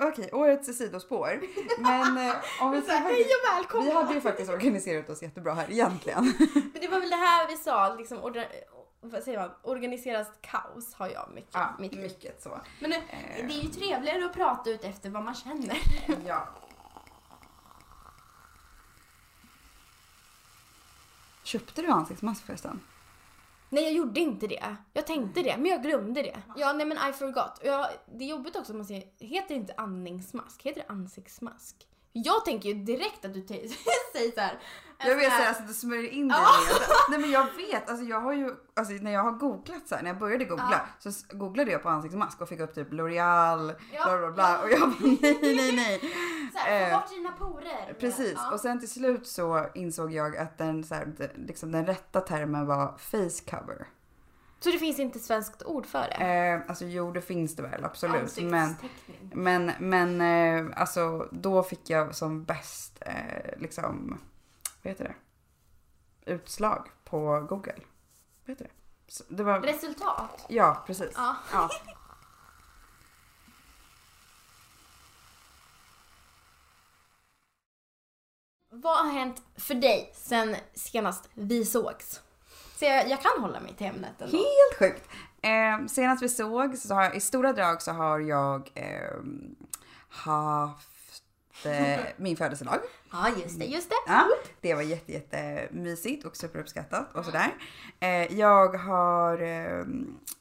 okej, 0.08 0.30
årets 0.34 0.78
sidospår. 0.78 1.42
Men 1.80 2.18
eh, 2.30 2.36
om 2.62 2.72
vi 2.72 2.82
Så 2.82 2.92
här, 2.92 3.00
Hej 3.02 3.22
och 3.26 3.58
välkomna! 3.58 3.86
Vi 3.86 3.92
hade 3.92 4.14
ju 4.14 4.22
faktiskt 4.22 4.50
organiserat 4.52 5.10
oss 5.10 5.22
jättebra 5.22 5.54
här 5.54 5.72
egentligen. 5.72 6.34
Men 6.74 6.82
det 6.82 6.88
var 6.88 7.00
väl 7.00 7.10
det 7.10 7.16
här 7.16 7.48
vi 7.48 7.58
sa, 7.58 7.96
liksom, 7.96 8.20
vad 9.02 9.24
säger 9.24 9.40
man, 9.40 9.52
organiserat 9.64 10.32
kaos 10.42 10.94
har 10.94 11.10
jag 11.10 11.30
mycket. 11.34 11.54
Ja, 11.54 11.76
mitt 11.80 11.94
mycket 11.94 12.44
så. 12.44 12.60
Men 12.80 12.94
Eh. 12.94 13.00
det 13.38 13.54
är 13.54 13.62
ju 13.64 13.70
trevligare 13.70 14.26
att 14.26 14.34
prata 14.34 14.70
ut 14.70 14.84
efter 14.84 15.10
vad 15.10 15.24
man 15.24 15.36
känner. 15.36 15.78
Ja. 16.28 16.48
Köpte 21.54 21.82
du 21.82 21.88
ansiktsmask 21.88 22.46
förresten? 22.46 22.80
Nej 23.70 23.84
jag 23.84 23.94
gjorde 23.94 24.20
inte 24.20 24.48
det. 24.48 24.76
Jag 24.94 25.08
tänkte 25.08 25.42
det, 25.42 25.58
men 25.58 25.66
jag 25.66 25.84
glömde 25.84 26.22
det. 26.22 26.42
Ja 26.56 26.74
nej 26.74 26.86
men 26.86 27.10
I 27.10 27.14
forgot. 27.14 27.60
Jag, 27.64 27.88
det 28.18 28.24
är 28.24 28.30
jobbigt 28.30 28.56
också 28.56 28.72
om 28.72 28.78
man 28.78 28.86
säger, 28.86 29.04
heter 29.20 29.48
det 29.48 29.60
inte 29.60 29.74
andningsmask? 29.78 30.64
Heter 30.64 30.82
det 30.82 30.94
ansiktsmask? 30.94 31.88
Jag 32.14 32.46
tänker 32.46 32.70
ju 32.70 32.76
direkt 32.76 33.26
att 33.26 33.34
du 33.34 33.42
säger 34.14 34.32
såhär. 34.36 34.60
Jag 35.06 35.16
vet 35.16 35.26
såhär, 35.32 35.48
alltså 35.48 35.64
du 35.64 35.74
smörjer 35.74 36.10
in 36.10 36.28
det 36.28 36.36
Ja. 36.36 36.48
med. 36.68 36.82
Nej 37.10 37.20
men 37.20 37.32
jag 37.32 37.46
vet, 37.56 37.90
alltså 37.90 38.06
jag 38.06 38.20
har 38.22 38.34
ju, 38.34 38.56
alltså 38.74 38.94
när 38.94 39.12
jag 39.12 39.24
har 39.24 39.32
googlat 39.32 39.88
så 39.88 39.96
här, 39.96 40.02
när 40.04 40.10
jag 40.10 40.20
började 40.20 40.46
googla 40.46 40.82
Ja. 41.04 41.12
så 41.12 41.38
googlade 41.38 41.72
jag 41.72 41.84
på 41.84 41.90
ansiktsmask 41.90 42.42
och 42.42 42.50
fick 42.50 42.60
upp 42.60 42.76
typ 42.76 42.92
L'Oreal, 42.92 43.76
Ja. 43.94 44.04
bla 44.06 44.18
bla 44.18 44.32
bla 44.32 44.60
och 44.62 44.72
jag 44.72 44.80
bara 44.80 44.98
nej 45.22 45.40
nej 45.42 45.72
nej. 45.76 46.00
Såhär, 46.54 46.86
få 46.90 46.94
Eh, 46.94 47.00
bort 47.00 47.10
dina 47.10 47.32
porer. 47.32 47.94
Precis, 48.00 48.34
Ja. 48.36 48.54
och 48.54 48.60
sen 48.60 48.80
till 48.80 48.90
slut 48.92 49.28
så 49.28 49.66
insåg 49.74 50.14
jag 50.14 50.38
att 50.38 50.58
den, 50.58 50.84
så 50.84 50.96
här, 50.96 51.32
liksom, 51.36 51.72
den 51.72 51.86
rätta 51.86 52.22
termen 52.22 52.66
var 52.66 52.98
face 52.98 53.52
cover. 53.58 53.88
Så 54.64 54.72
det 54.72 54.78
finns 54.78 55.00
inte 55.00 55.20
svenskt 55.20 55.64
ord 55.64 55.86
för 55.86 56.08
det? 56.08 56.26
Eh, 56.26 56.62
alltså 56.68 56.86
jo 56.86 57.12
det 57.12 57.22
finns 57.22 57.56
det 57.56 57.64
väl 57.64 57.84
absolut 57.84 58.38
men. 58.42 58.76
Men, 59.32 59.72
men 59.80 60.22
eh, 60.22 60.82
alltså 60.82 61.30
då 61.32 61.64
fick 61.64 61.90
jag 61.90 62.16
som 62.16 62.44
bäst 62.44 62.98
eh, 63.02 63.58
liksom, 63.58 64.20
vad 64.82 64.92
heter 64.92 65.04
det? 66.26 66.32
Utslag 66.32 66.90
på 67.04 67.46
Google. 67.50 67.80
Vad 68.46 68.50
heter 68.50 68.66
det? 68.66 68.72
Så 69.08 69.24
det 69.28 69.44
var, 69.44 69.62
Resultat? 69.62 70.46
ja 70.50 70.84
precis. 70.88 71.12
Ja. 71.16 71.36
Ja. 71.52 71.70
Vad 78.70 78.98
har 79.06 79.12
hänt 79.12 79.42
för 79.56 79.76
dig 79.76 80.12
sen 80.16 80.56
senast 80.74 81.30
vi 81.34 81.66
sågs? 81.66 82.23
Så 82.84 82.88
jag, 82.90 83.10
jag 83.10 83.22
kan 83.22 83.42
hålla 83.42 83.60
mig 83.60 83.74
till 83.74 83.88
ämnet 83.88 84.22
ändå. 84.22 84.38
Helt 84.38 84.80
sjukt. 84.80 85.10
Eh, 85.42 85.88
senast 85.88 86.24
vi 86.24 86.30
såg 86.30 86.78
så 86.78 86.94
har 86.94 87.04
jag, 87.04 87.16
i 87.16 87.20
stora 87.20 87.54
drag 87.54 87.82
så 87.82 87.92
har 87.92 88.20
jag 88.20 88.72
eh, 88.76 89.20
haft 90.10 91.24
eh, 91.66 92.00
min 92.18 92.38
födelsedag. 92.38 92.80
Ja 93.16 93.30
just 93.44 93.60
det, 93.60 93.66
just 93.66 93.90
det. 93.90 93.96
Ja, 94.08 94.28
det 94.62 94.74
var 94.74 94.82
jätte, 94.82 95.12
jätte 95.12 95.68
mysigt 95.72 96.26
och 96.26 96.38
superuppskattat 96.38 97.16
och 97.16 97.26
sådär. 97.26 97.54
Eh, 98.00 98.38
jag 98.40 98.78
har 98.78 99.42
eh, 99.42 99.86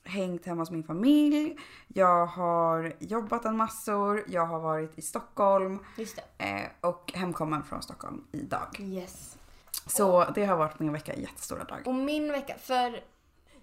hängt 0.04 0.46
hemma 0.46 0.62
hos 0.62 0.70
min 0.70 0.84
familj. 0.84 1.56
Jag 1.88 2.26
har 2.26 2.92
jobbat 2.98 3.44
en 3.44 3.56
massor. 3.56 4.24
Jag 4.28 4.46
har 4.46 4.60
varit 4.60 4.98
i 4.98 5.02
Stockholm 5.02 5.78
Just 5.96 6.16
det. 6.38 6.44
eh, 6.44 6.62
och 6.90 7.12
hemkommen 7.14 7.62
från 7.62 7.82
Stockholm 7.82 8.24
idag. 8.32 8.76
Yes. 8.80 9.36
Så 9.86 10.24
det 10.34 10.44
har 10.44 10.56
varit 10.56 10.78
min 10.78 10.92
vecka 10.92 11.14
jättestora 11.14 11.64
drag. 11.64 11.82
Och 11.86 11.94
min 11.94 12.32
vecka, 12.32 12.54
för 12.58 13.04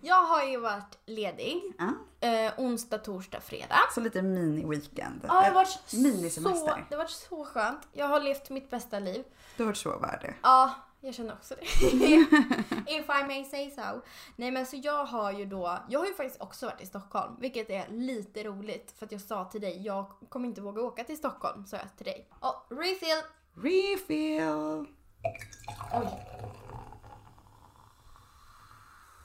jag 0.02 0.24
har 0.24 0.44
ju 0.44 0.58
varit 0.60 0.98
ledig 1.06 1.62
Ja, 1.78 1.94
eh, 2.28 2.54
onsdag, 2.58 2.98
torsdag, 2.98 3.40
fredag. 3.42 3.80
så 3.94 4.02
lite 4.02 4.22
mini-weekend. 4.22 5.20
Ja, 5.28 5.40
det 5.42 5.48
har 5.48 5.52
varit 5.54 5.94
Minisemester. 5.94 6.60
så, 6.60 6.76
det 6.90 6.96
har 6.96 6.98
varit 6.98 7.10
så 7.10 7.46
skönt. 7.46 7.88
Jag 7.94 8.06
har 8.08 8.20
levt 8.20 8.50
mitt 8.50 8.70
bästa 8.70 9.00
liv. 9.00 9.24
Du 9.58 9.64
har 9.64 9.68
varit 9.68 9.78
så 9.78 10.00
värd 10.00 10.20
det. 10.22 10.34
Ja, 10.44 10.74
jag 11.02 11.14
känner 11.16 11.34
också 11.34 11.56
det. 11.56 11.66
If 12.88 13.06
I 13.10 13.28
may 13.28 13.44
say 13.46 13.72
so. 13.72 14.02
Nej 14.36 14.52
men 14.52 14.66
så 14.66 14.76
jag 14.84 15.06
har 15.06 15.32
ju 15.32 15.46
då, 15.46 15.80
jag 15.90 16.00
har 16.00 16.06
ju 16.08 16.14
faktiskt 16.14 16.42
också 16.42 16.66
varit 16.66 16.82
i 16.82 16.86
Stockholm, 16.86 17.36
vilket 17.40 17.70
är 17.70 17.88
lite 17.90 18.44
roligt 18.44 18.94
för 18.98 19.06
att 19.06 19.12
jag 19.12 19.22
sa 19.22 19.46
till 19.46 19.62
dig, 19.62 19.82
jag 19.86 20.06
kommer 20.30 20.48
inte 20.48 20.62
våga 20.62 20.82
åka 20.82 21.04
till 21.04 21.18
Stockholm, 21.18 21.66
sa 21.66 21.78
jag 21.78 21.98
till 21.98 22.06
dig. 22.06 22.30
Och 22.40 22.66
refill! 22.70 23.22
Refill! 23.56 24.86
Oj. 25.94 26.08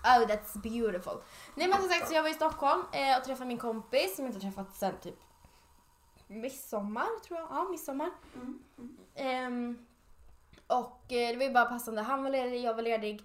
Oh 0.04 0.26
that's 0.26 0.58
beautiful. 0.62 1.22
Nej 1.54 1.68
men 1.68 1.80
som 1.80 1.88
sagt 1.88 2.08
så 2.08 2.14
jag 2.14 2.22
var 2.22 2.30
i 2.30 2.34
Stockholm 2.34 2.82
eh, 2.92 3.18
och 3.18 3.24
träffade 3.24 3.48
min 3.48 3.58
kompis 3.58 4.16
som 4.16 4.24
jag 4.24 4.34
inte 4.34 4.46
har 4.46 4.52
träffat 4.52 4.76
sen 4.76 4.94
typ 5.02 5.16
midsommar 6.26 7.24
tror 7.26 7.38
jag. 7.38 7.48
Ja, 7.50 7.68
midsommar. 7.70 8.10
Ehm, 9.14 9.86
och 10.66 11.12
eh, 11.12 11.30
det 11.30 11.36
var 11.36 11.44
ju 11.44 11.52
bara 11.52 11.64
passande. 11.64 12.02
Han 12.02 12.22
var 12.22 12.30
ledig, 12.30 12.64
jag 12.64 12.74
var 12.74 12.82
ledig. 12.82 13.22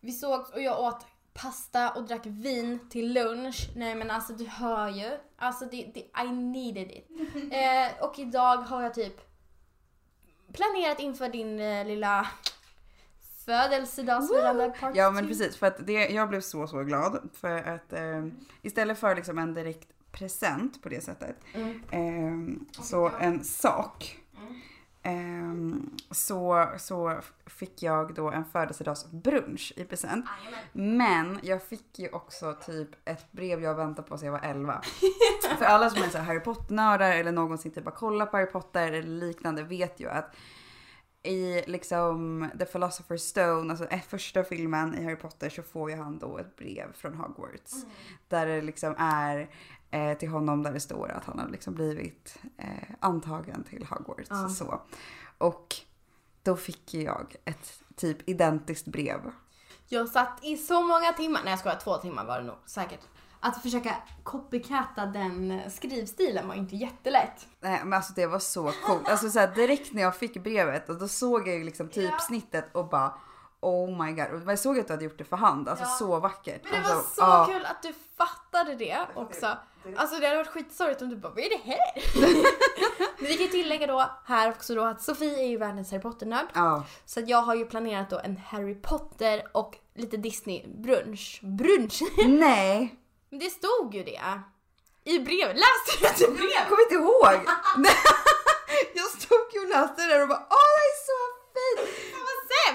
Vi 0.00 0.12
sågs 0.12 0.50
och 0.50 0.62
jag 0.62 0.80
åt 0.80 1.06
pasta 1.34 1.90
och 1.90 2.04
drack 2.04 2.26
vin 2.26 2.88
till 2.90 3.12
lunch. 3.12 3.70
Nej 3.76 3.94
men 3.94 4.10
alltså 4.10 4.32
du 4.32 4.46
hör 4.46 4.88
ju. 4.88 5.18
Alltså 5.36 5.64
det, 5.64 5.90
det, 5.94 6.22
I 6.24 6.32
needed 6.32 6.90
it. 6.90 7.08
Eh, 7.52 8.04
och 8.04 8.18
idag 8.18 8.56
har 8.56 8.82
jag 8.82 8.94
typ 8.94 9.31
planerat 10.52 11.00
inför 11.00 11.28
din 11.28 11.60
eh, 11.60 11.86
lilla 11.86 12.26
födelsedagsfirande 13.44 14.74
part 14.80 14.96
Ja 14.96 15.10
men 15.10 15.26
precis, 15.28 15.56
för 15.56 15.66
att 15.66 15.86
det, 15.86 15.92
jag 16.08 16.28
blev 16.28 16.40
så 16.40 16.66
så 16.66 16.82
glad. 16.82 17.30
För 17.34 17.56
att 17.56 17.92
eh, 17.92 18.26
istället 18.62 18.98
för 18.98 19.16
liksom 19.16 19.38
en 19.38 19.54
direkt 19.54 19.88
present 20.12 20.82
på 20.82 20.88
det 20.88 21.00
sättet, 21.00 21.36
Mm. 21.54 21.80
eh, 21.90 22.82
så 22.82 23.10
en 23.20 23.44
sak. 23.44 24.18
Eh, 24.34 24.40
så, 26.10 26.68
så 26.78 27.20
fick 27.46 27.82
jag 27.82 28.14
då 28.14 28.30
en 28.30 28.44
födelsedagsbrunch 28.44 29.72
i 29.76 29.84
present. 29.84 30.26
Men 30.72 31.40
jag 31.42 31.62
fick 31.62 31.98
ju 31.98 32.08
också 32.08 32.56
typ 32.66 32.88
ett 33.04 33.32
brev 33.32 33.62
jag 33.62 33.74
väntade 33.74 34.08
på 34.08 34.18
sedan 34.18 34.26
jag 34.26 34.32
var 34.32 34.48
11. 34.48 34.82
För 35.58 35.64
alla 35.64 35.90
som 35.90 36.02
är 36.02 36.08
så 36.08 36.18
här 36.18 36.24
Harry 36.24 36.40
Potter-nördar 36.40 37.12
eller 37.12 37.32
någonsin 37.32 37.72
typ 37.72 37.84
har 37.84 37.92
kollat 37.92 38.30
på 38.30 38.36
Harry 38.36 38.50
Potter 38.50 38.92
eller 38.92 39.26
liknande 39.26 39.62
vet 39.62 40.00
ju 40.00 40.08
att 40.08 40.34
i 41.22 41.62
liksom 41.66 42.48
The 42.58 42.64
Philosopher's 42.64 43.16
Stone, 43.16 43.70
alltså 43.70 43.86
eh, 43.86 44.00
första 44.00 44.44
filmen 44.44 44.98
i 44.98 45.04
Harry 45.04 45.16
Potter 45.16 45.50
så 45.50 45.62
får 45.62 45.90
ju 45.90 45.96
han 45.96 46.18
då 46.18 46.38
ett 46.38 46.56
brev 46.56 46.92
från 46.92 47.14
Hogwarts. 47.14 47.74
Mm. 47.74 47.88
Där 48.28 48.46
det 48.46 48.62
liksom 48.62 48.94
är 48.98 49.50
eh, 49.92 50.18
till 50.18 50.28
honom 50.28 50.62
där 50.62 50.72
det 50.72 50.80
står 50.80 51.10
att 51.10 51.24
han 51.24 51.38
har 51.38 51.48
liksom 51.48 51.74
blivit 51.74 52.38
eh, 52.58 52.66
antagen 53.00 53.64
till 53.64 53.86
Hogwarts. 53.90 54.28
Ja. 54.30 54.48
Så. 54.48 54.80
Och 55.38 55.74
då 56.42 56.56
fick 56.56 56.94
jag 56.94 57.36
ett 57.44 57.82
typ 57.96 58.28
identiskt 58.28 58.86
brev. 58.86 59.20
Jag 59.88 60.08
satt 60.08 60.38
i 60.42 60.56
så 60.56 60.82
många 60.82 61.12
timmar, 61.12 61.40
nej 61.44 61.50
jag 61.50 61.58
skojar, 61.58 61.78
två 61.84 61.96
timmar 61.96 62.24
var 62.24 62.38
det 62.38 62.44
nog 62.44 62.56
säkert. 62.66 63.00
Att 63.40 63.62
försöka 63.62 63.96
copycatta 64.22 65.06
den 65.06 65.60
skrivstilen 65.70 66.48
var 66.48 66.54
inte 66.54 66.76
jättelätt. 66.76 67.46
Nej 67.60 67.80
men 67.84 67.92
alltså 67.92 68.12
det 68.12 68.26
var 68.26 68.38
så 68.38 68.72
coolt. 68.86 69.08
Alltså 69.08 69.30
så 69.30 69.38
här, 69.38 69.54
direkt 69.54 69.92
när 69.92 70.02
jag 70.02 70.16
fick 70.16 70.42
brevet 70.42 70.88
och 70.88 70.98
då 70.98 71.08
såg 71.08 71.48
jag 71.48 71.56
ju 71.56 71.64
liksom 71.64 71.88
typsnittet 71.88 72.76
och 72.76 72.88
bara 72.88 73.14
Oh 73.62 74.04
my 74.04 74.12
god. 74.12 74.42
Jag 74.46 74.58
såg 74.58 74.78
att 74.78 74.86
du 74.86 74.92
hade 74.92 75.04
gjort 75.04 75.18
det 75.18 75.24
för 75.24 75.36
hand. 75.36 75.68
Alltså 75.68 75.84
Ja. 75.84 75.90
så 75.90 76.20
vackert. 76.20 76.62
Men 76.64 76.82
det 76.82 76.88
var 76.88 76.94
alltså, 76.96 77.14
så 77.14 77.20
ja. 77.20 77.46
kul 77.50 77.64
att 77.66 77.82
du 77.82 77.92
fattade 78.16 78.74
det 78.74 78.98
också. 79.14 79.56
Alltså 79.96 80.20
det 80.20 80.26
hade 80.26 80.36
varit 80.36 80.48
skitsorgligt 80.48 81.02
om 81.02 81.08
du 81.08 81.16
bara, 81.16 81.28
vad 81.32 81.38
är 81.44 81.48
det 81.50 81.62
här? 81.64 82.02
Men 83.18 83.26
vi 83.26 83.34
kan 83.38 83.48
tillägga 83.48 83.86
då 83.86 84.10
här 84.26 84.48
också 84.50 84.74
då 84.74 84.84
att 84.84 85.02
Sofie 85.02 85.38
är 85.42 85.46
ju 85.48 85.56
världens 85.58 85.90
Harry 85.90 86.02
Potter-nörd. 86.02 86.46
Ja. 86.54 86.84
Så 87.06 87.20
att 87.20 87.28
jag 87.28 87.42
har 87.42 87.54
ju 87.54 87.64
planerat 87.66 88.10
då 88.10 88.18
en 88.24 88.36
Harry 88.36 88.74
Potter 88.74 89.42
och 89.52 89.78
lite 89.94 90.16
Disney-brunch. 90.16 91.40
Brunch? 91.42 92.02
Nej. 92.26 92.96
Men 93.30 93.38
det 93.38 93.50
stod 93.50 93.94
ju 93.94 94.04
det. 94.04 94.20
I 95.04 95.18
brevet. 95.18 95.56
Läste 95.56 96.00
du 96.00 96.08
inte 96.08 96.22
Jag 96.24 96.32
brevet? 96.34 96.68
kommer 96.68 96.82
inte 96.82 96.94
ihåg. 96.94 97.46
jag 98.94 99.04
stod 99.06 99.46
ju 99.54 99.60
och 99.60 99.68
läste 99.68 100.02
det 100.02 100.08
där 100.08 100.22
och 100.22 100.28
bara 100.28 100.46
åh 100.50 100.56
det 100.78 100.88
är 100.92 100.98
så 101.06 101.18
fint. 101.54 102.01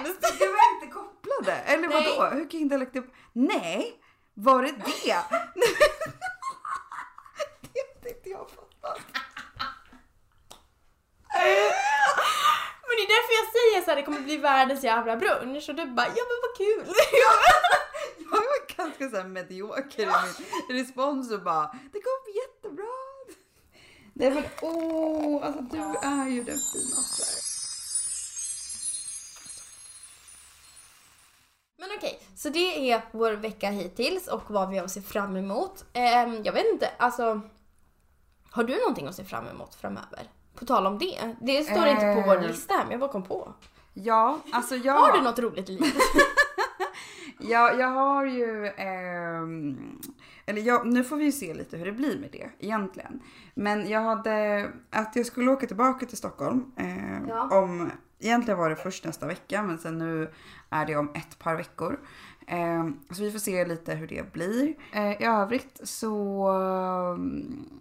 Sämst! 0.04 0.38
Det 0.38 0.46
var 0.46 0.74
inte 0.74 0.86
kopplade. 0.94 1.52
Eller 1.52 1.88
Nej. 1.88 2.04
vadå? 2.16 2.24
Hur 2.34 2.50
kan 2.50 2.60
jag 2.60 2.60
inte 2.60 2.74
ha 2.74 2.80
lagt 2.80 2.96
upp? 2.96 3.14
Nej. 3.32 4.00
Var 4.34 4.62
det 4.62 4.72
det? 4.72 4.82
det 7.60 7.80
har 8.02 8.08
inte 8.08 8.28
jag 8.30 8.50
fattat. 8.50 9.00
Men 12.88 12.96
det 12.96 13.02
är 13.02 13.08
därför 13.16 13.34
jag 13.40 13.52
säger 13.52 13.84
så 13.84 13.90
här, 13.90 13.96
det 13.96 14.02
kommer 14.02 14.20
bli 14.20 14.36
världens 14.36 14.84
jävla 14.84 15.16
brunch 15.16 15.68
och 15.68 15.74
du 15.74 15.86
bara, 15.86 16.06
ja 16.06 16.24
men 16.28 16.38
vad 16.42 16.56
kul. 16.56 16.94
Jag 18.18 18.36
var 18.36 18.76
ganska 18.76 19.10
såhär 19.10 19.24
medioker 19.24 20.02
i 20.02 20.06
min 20.68 20.78
respons 20.78 21.32
och 21.32 21.42
bara 21.42 21.70
det 21.92 22.00
kommer 22.00 22.24
bli 22.24 22.34
jättebra. 22.42 22.86
Nej 24.12 24.30
men 24.30 24.44
åh, 24.62 25.46
alltså 25.46 25.62
du 25.62 25.78
är 26.08 26.28
ju 26.28 26.42
den 26.42 26.58
finaste. 26.58 27.47
Så 32.48 32.52
det 32.54 32.90
är 32.92 33.02
vår 33.12 33.32
vecka 33.32 33.70
hittills 33.70 34.26
och 34.28 34.42
vad 34.50 34.68
vi 34.70 34.76
har 34.78 34.84
att 34.84 34.90
se 34.90 35.00
fram 35.00 35.36
emot. 35.36 35.84
Ehm, 35.92 36.42
jag 36.44 36.52
vet 36.52 36.66
inte, 36.72 36.88
alltså. 36.98 37.40
Har 38.50 38.64
du 38.64 38.78
någonting 38.78 39.06
att 39.06 39.14
se 39.14 39.24
fram 39.24 39.46
emot 39.48 39.74
framöver? 39.74 40.30
På 40.54 40.64
tal 40.64 40.86
om 40.86 40.98
det. 40.98 41.34
Det 41.40 41.62
står 41.64 41.86
inte 41.86 42.14
på 42.14 42.22
vår 42.26 42.36
Eh. 42.36 42.42
lista 42.42 42.74
här 42.74 42.82
men 42.82 42.90
jag 42.90 43.00
bara 43.00 43.12
kom 43.12 43.22
på. 43.22 43.52
Ja, 43.94 44.38
alltså 44.52 44.76
jag... 44.76 44.92
Har 44.94 45.12
du 45.12 45.20
något 45.22 45.38
roligt 45.38 45.68
i 45.68 45.72
livet? 45.72 45.92
Ja, 47.40 47.72
jag 47.72 47.88
har 47.88 48.24
ju... 48.26 48.66
ehm, 48.66 49.98
eller 50.46 50.62
jag, 50.62 50.86
nu 50.86 51.04
får 51.04 51.16
vi 51.16 51.24
ju 51.24 51.32
se 51.32 51.54
lite 51.54 51.76
hur 51.76 51.84
det 51.86 51.92
blir 51.92 52.18
med 52.18 52.28
det 52.32 52.50
egentligen. 52.58 53.20
Men 53.54 53.88
jag 53.88 54.00
hade... 54.00 54.66
Att 54.90 55.16
jag 55.16 55.26
skulle 55.26 55.50
åka 55.50 55.66
tillbaka 55.66 56.06
till 56.06 56.18
Stockholm. 56.18 56.72
eh, 56.76 57.28
Ja. 57.28 57.58
om, 57.58 57.90
egentligen 58.18 58.58
var 58.58 58.70
det 58.70 58.76
först 58.76 59.04
nästa 59.04 59.26
vecka 59.26 59.62
men 59.62 59.78
sen 59.78 59.98
nu 59.98 60.32
är 60.70 60.86
det 60.86 60.96
om 60.96 61.10
ett 61.14 61.38
par 61.38 61.56
veckor. 61.56 62.00
Eh, 62.48 62.88
så 63.10 63.22
vi 63.22 63.30
får 63.32 63.38
se 63.38 63.64
lite 63.64 63.94
hur 63.94 64.06
det 64.06 64.32
blir. 64.32 64.74
Eh, 64.92 65.22
I 65.22 65.24
övrigt 65.24 65.80
så 65.88 66.48
ehm, 66.48 67.80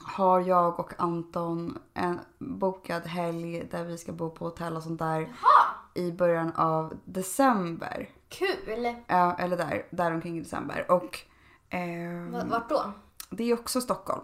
har 0.00 0.40
jag 0.40 0.80
och 0.80 0.92
Anton 0.98 1.78
en 1.94 2.18
bokad 2.38 3.02
helg 3.06 3.68
där 3.70 3.84
vi 3.84 3.98
ska 3.98 4.12
bo 4.12 4.30
på 4.30 4.44
hotell 4.44 4.76
och 4.76 4.82
sånt 4.82 4.98
där 4.98 5.28
i 5.94 6.12
början 6.12 6.52
av 6.56 6.94
december. 7.04 8.08
Kul! 8.28 8.94
Ja, 9.06 9.34
eller 9.38 9.56
där, 9.56 9.86
där 9.90 10.14
omkring 10.14 10.36
i 10.36 10.40
december. 10.40 10.90
Och 10.90 11.18
ehm, 11.70 12.32
V- 12.32 12.38
Vart 12.46 12.68
då? 12.68 12.92
Det 13.30 13.50
är 13.50 13.54
också 13.54 13.80
Stockholm. 13.80 14.20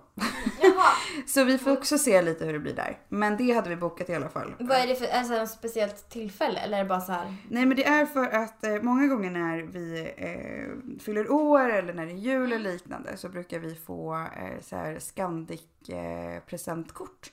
Jaha. 0.60 0.92
Så 1.26 1.44
vi 1.44 1.58
får 1.58 1.72
också 1.72 1.98
se 1.98 2.22
lite 2.22 2.44
hur 2.44 2.52
det 2.52 2.58
blir 2.58 2.74
där. 2.74 2.98
Men 3.08 3.36
det 3.36 3.52
hade 3.52 3.68
vi 3.68 3.76
bokat 3.76 4.08
i 4.08 4.14
alla 4.14 4.28
fall. 4.28 4.54
Vad 4.58 4.76
är 4.78 4.86
det 4.86 4.94
för, 4.96 5.06
alltså, 5.06 5.34
ett 5.34 5.50
speciellt 5.50 6.10
tillfälle 6.10 6.58
eller 6.60 6.78
är 6.78 6.82
det 6.82 6.88
bara 6.88 7.00
så 7.00 7.12
här? 7.12 7.36
Nej 7.50 7.66
men 7.66 7.76
det 7.76 7.86
är 7.86 8.06
för 8.06 8.28
att 8.28 8.64
eh, 8.64 8.82
många 8.82 9.06
gånger 9.06 9.30
när 9.30 9.62
vi 9.62 10.12
eh, 10.16 10.98
fyller 11.00 11.30
år 11.32 11.68
eller 11.68 11.94
när 11.94 12.06
det 12.06 12.12
är 12.12 12.16
jul 12.16 12.52
eller 12.52 12.72
liknande 12.72 13.16
så 13.16 13.28
brukar 13.28 13.58
vi 13.58 13.74
få 13.74 14.14
eh, 14.14 14.60
så 14.62 14.76
här 14.76 14.98
Scandic 14.98 15.62
eh, 15.88 16.42
presentkort. 16.46 17.32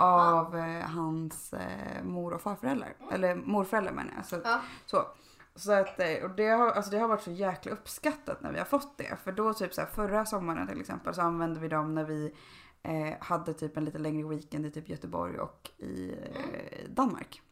Av 0.00 0.56
eh, 0.58 0.80
hans 0.90 1.52
eh, 1.52 2.04
mor 2.04 2.32
och 2.34 2.40
farföräldrar. 2.42 2.92
Eller 3.12 3.34
morföräldrar 3.34 3.92
menar 3.92 4.12
jag. 4.16 4.26
Så, 4.26 4.36
Ja. 4.44 4.60
så. 4.86 5.04
Så 5.58 5.72
att, 5.72 6.00
eh, 6.00 6.24
och 6.24 6.30
det, 6.30 6.48
har, 6.48 6.70
alltså 6.70 6.90
det 6.90 6.98
har 6.98 7.08
varit 7.08 7.22
så 7.22 7.30
jäkla 7.30 7.72
uppskattat 7.72 8.42
när 8.42 8.52
vi 8.52 8.58
har 8.58 8.64
fått 8.64 8.98
det. 8.98 9.16
För 9.24 9.32
då 9.32 9.54
typ 9.54 9.74
så 9.74 9.80
här, 9.80 9.88
förra 9.88 10.26
sommaren 10.26 10.68
till 10.68 10.80
exempel 10.80 11.14
så 11.14 11.20
använde 11.20 11.60
vi 11.60 11.68
dem 11.68 11.94
när 11.94 12.04
vi 12.04 12.34
eh, 12.82 13.14
hade 13.20 13.54
typ 13.54 13.76
en 13.76 13.84
lite 13.84 13.98
längre 13.98 14.28
weekend 14.28 14.66
i 14.66 14.70
typ 14.70 14.88
Göteborg 14.88 15.38
och 15.38 15.70
i 15.78 16.10
eh, 16.34 16.90
Danmark. 16.90 17.42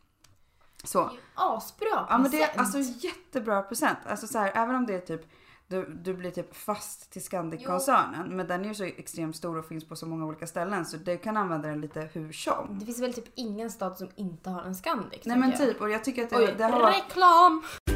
Så. 0.84 0.98
Det 0.98 1.04
är 1.06 1.12
ju 1.12 1.20
Asbra 1.34 2.06
Ja 2.08 2.18
men 2.18 2.30
det 2.30 2.42
är 2.42 2.46
present. 2.46 2.76
alltså 2.76 3.06
jättebra 3.06 3.62
present. 3.62 3.98
Alltså 4.06 4.26
så 4.26 4.38
här, 4.38 4.52
även 4.54 4.74
om 4.74 4.86
det 4.86 4.94
är 4.94 5.00
typ 5.00 5.26
du, 5.68 5.86
du 6.04 6.14
blir 6.14 6.30
typ 6.30 6.56
fast 6.56 7.12
till 7.12 7.24
Scandic-koncernen 7.24 8.36
men 8.36 8.46
den 8.46 8.64
är 8.64 8.68
ju 8.68 8.74
så 8.74 8.84
extremt 8.84 9.36
stor 9.36 9.58
och 9.58 9.66
finns 9.66 9.88
på 9.88 9.96
så 9.96 10.06
många 10.06 10.26
olika 10.26 10.46
ställen 10.46 10.86
så 10.86 10.96
du 10.96 11.18
kan 11.18 11.36
använda 11.36 11.68
den 11.68 11.80
lite 11.80 12.08
hur 12.12 12.32
som. 12.32 12.78
Det 12.78 12.86
finns 12.86 13.00
väl 13.00 13.14
typ 13.14 13.28
ingen 13.34 13.70
stad 13.70 13.98
som 13.98 14.08
inte 14.16 14.50
har 14.50 14.62
en 14.62 14.74
Scandic? 14.74 15.20
Nej 15.24 15.38
men 15.38 15.50
jag. 15.50 15.58
typ 15.58 15.80
och 15.80 15.90
jag 15.90 16.04
tycker 16.04 16.22
att 16.24 16.30
det, 16.30 16.36
Oj, 16.36 16.54
det 16.58 16.64
har 16.64 16.80
varit... 16.80 17.95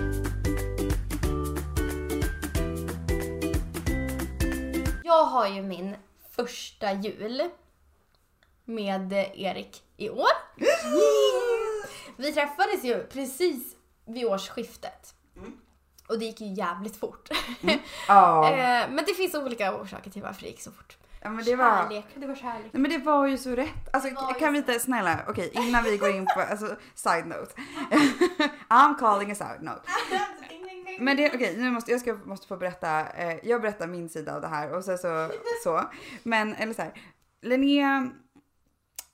Jag 5.20 5.24
har 5.26 5.46
ju 5.46 5.62
min 5.62 5.96
första 6.30 6.92
jul 6.92 7.42
med 8.64 9.12
Erik 9.34 9.82
i 9.96 10.10
år. 10.10 10.30
Vi 12.16 12.32
träffades 12.32 12.84
ju 12.84 13.06
precis 13.06 13.76
vid 14.06 14.24
årsskiftet. 14.24 15.14
Och 16.08 16.18
det 16.18 16.24
gick 16.24 16.40
ju 16.40 16.46
jävligt 16.46 16.96
fort. 16.96 17.28
Ja. 18.08 18.50
Eh, 18.50 18.90
Men 18.90 19.04
det 19.06 19.14
finns 19.14 19.34
olika 19.34 19.74
orsaker 19.74 20.10
till 20.10 20.22
varför 20.22 20.42
det 20.42 20.48
gick 20.48 20.60
så 20.60 20.70
fort. 20.70 20.96
Ja, 21.22 21.30
men 21.30 21.44
det 21.44 21.56
var... 21.56 21.82
Kärlek. 21.82 22.04
Det 22.14 22.26
var 22.26 22.34
kärlek. 22.34 22.70
Nej 22.72 22.82
men 22.82 22.90
det 22.90 22.98
var 22.98 23.26
ju 23.26 23.38
så 23.38 23.50
rätt. 23.50 23.94
Alltså 23.94 24.10
kan 24.38 24.52
vi 24.52 24.58
inte, 24.58 24.80
snälla, 24.80 25.18
okej 25.28 25.50
innan 25.52 25.84
vi 25.84 25.96
går 25.96 26.10
in 26.10 26.26
på, 26.26 26.40
alltså 26.40 26.76
side 26.94 27.26
note. 27.26 27.52
I'm 28.68 28.98
calling 28.98 29.30
a 29.30 29.34
side 29.34 29.62
note. 29.62 29.82
Men 31.00 31.16
det, 31.16 31.34
okej 31.34 31.56
nu 31.58 31.70
måste 31.70 31.90
jag 31.90 32.00
ska, 32.00 32.14
måste 32.14 32.46
få 32.46 32.56
berätta, 32.56 33.08
eh, 33.08 33.38
jag 33.42 33.60
berättar 33.62 33.86
min 33.86 34.08
sida 34.08 34.34
av 34.34 34.40
det 34.40 34.48
här 34.48 34.72
och 34.72 34.84
sen 34.84 34.98
så, 34.98 35.28
så. 35.64 35.82
Men 36.22 36.54
eller 36.54 36.74
så 36.74 36.82
här, 36.82 36.92
Linnea 37.42 38.10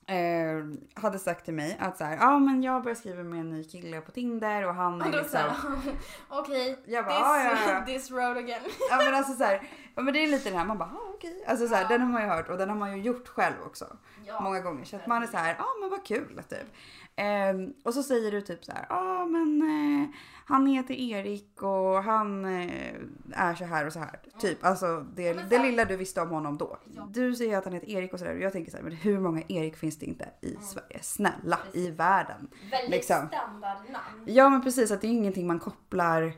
eh, 0.07 0.65
hade 1.01 1.19
sagt 1.19 1.45
till 1.45 1.53
mig 1.53 1.77
att 1.79 1.97
så 1.97 2.03
här, 2.03 2.15
ja 2.17 2.33
ah, 2.33 2.39
men 2.39 2.63
jag 2.63 2.83
börjar 2.83 2.95
skriva 2.95 3.23
med 3.23 3.39
en 3.39 3.49
ny 3.49 3.63
kille 3.63 4.01
på 4.01 4.11
Tinder 4.11 4.67
och 4.67 4.73
han 4.75 5.01
är 5.01 5.11
liksom. 5.11 5.39
okej, 6.29 6.79
Jag 6.85 7.05
bara, 7.05 7.15
this, 7.15 7.23
"Ah, 7.25 7.43
ja, 7.43 7.73
ja." 7.79 7.85
this 7.85 8.11
road 8.11 8.37
again. 8.37 8.61
Ja 8.89 8.97
men 8.97 9.15
alltså 9.15 9.33
så 9.33 9.43
här, 9.43 9.61
ja 9.95 10.01
men 10.01 10.13
det 10.13 10.23
är 10.23 10.27
lite 10.27 10.49
det 10.49 10.57
här, 10.57 10.65
man 10.65 10.77
bara, 10.77 10.89
ah, 10.89 11.11
okej. 11.13 11.43
Alltså 11.47 11.67
så 11.67 11.75
här, 11.75 11.87
den 11.87 12.01
har 12.01 12.09
man 12.09 12.21
ju 12.21 12.27
hört 12.27 12.49
och 12.49 12.57
den 12.57 12.69
har 12.69 12.77
man 12.77 12.97
ju 12.97 13.03
gjort 13.03 13.27
själv 13.27 13.55
också. 13.65 13.97
Ja. 14.25 14.41
Många 14.41 14.59
gånger. 14.59 14.85
Så 14.85 14.95
att 14.95 15.07
man 15.07 15.23
är 15.23 15.27
så 15.27 15.37
här, 15.37 15.55
ja 15.59 15.63
ah, 15.63 15.79
men 15.81 15.89
vad 15.89 16.05
kul 16.05 16.41
typ. 16.49 16.67
Ehm, 17.15 17.73
och 17.83 17.93
så 17.93 18.03
säger 18.03 18.31
du 18.31 18.41
typ 18.41 18.65
så 18.65 18.71
här, 18.71 18.85
ja 18.89 18.95
ah, 18.95 19.25
men 19.25 19.61
eh, 19.61 20.09
han 20.49 20.67
heter 20.67 20.93
Erik 20.93 21.61
och 21.61 22.03
han 22.03 22.45
eh, 22.45 22.93
är 23.31 23.55
så 23.55 23.65
här 23.65 23.85
och 23.85 23.93
så 23.93 23.99
här. 23.99 24.19
Typ, 24.39 24.65
alltså 24.65 25.05
det, 25.15 25.33
så 25.33 25.39
det 25.49 25.59
lilla 25.59 25.85
du 25.85 25.95
visste 25.95 26.21
om 26.21 26.29
honom 26.29 26.57
då. 26.57 26.77
Du 27.09 27.35
säger 27.35 27.57
att 27.57 27.63
han 27.63 27.73
heter 27.73 27.89
Erik 27.89 28.13
och 28.13 28.19
sådär 28.19 28.35
och 28.35 28.41
jag 28.41 28.53
tänker 28.53 28.71
så 28.71 28.77
här, 28.77 28.83
men 28.83 28.93
hur 28.93 29.19
många 29.19 29.43
Erik 29.47 29.77
finns 29.77 29.99
det 29.99 30.05
inte 30.05 30.29
i 30.41 30.55
Sverige? 30.61 30.99
Snälla, 31.01 31.59
i 31.73 31.91
världen. 31.91 32.47
Väldigt 32.71 32.89
Liksom. 32.91 33.27
standardnamn. 33.27 34.23
Ja 34.25 34.49
men 34.49 34.63
precis, 34.63 34.91
att 34.91 35.01
det 35.01 35.07
är 35.07 35.11
ingenting 35.11 35.47
man 35.47 35.59
kopplar. 35.59 36.33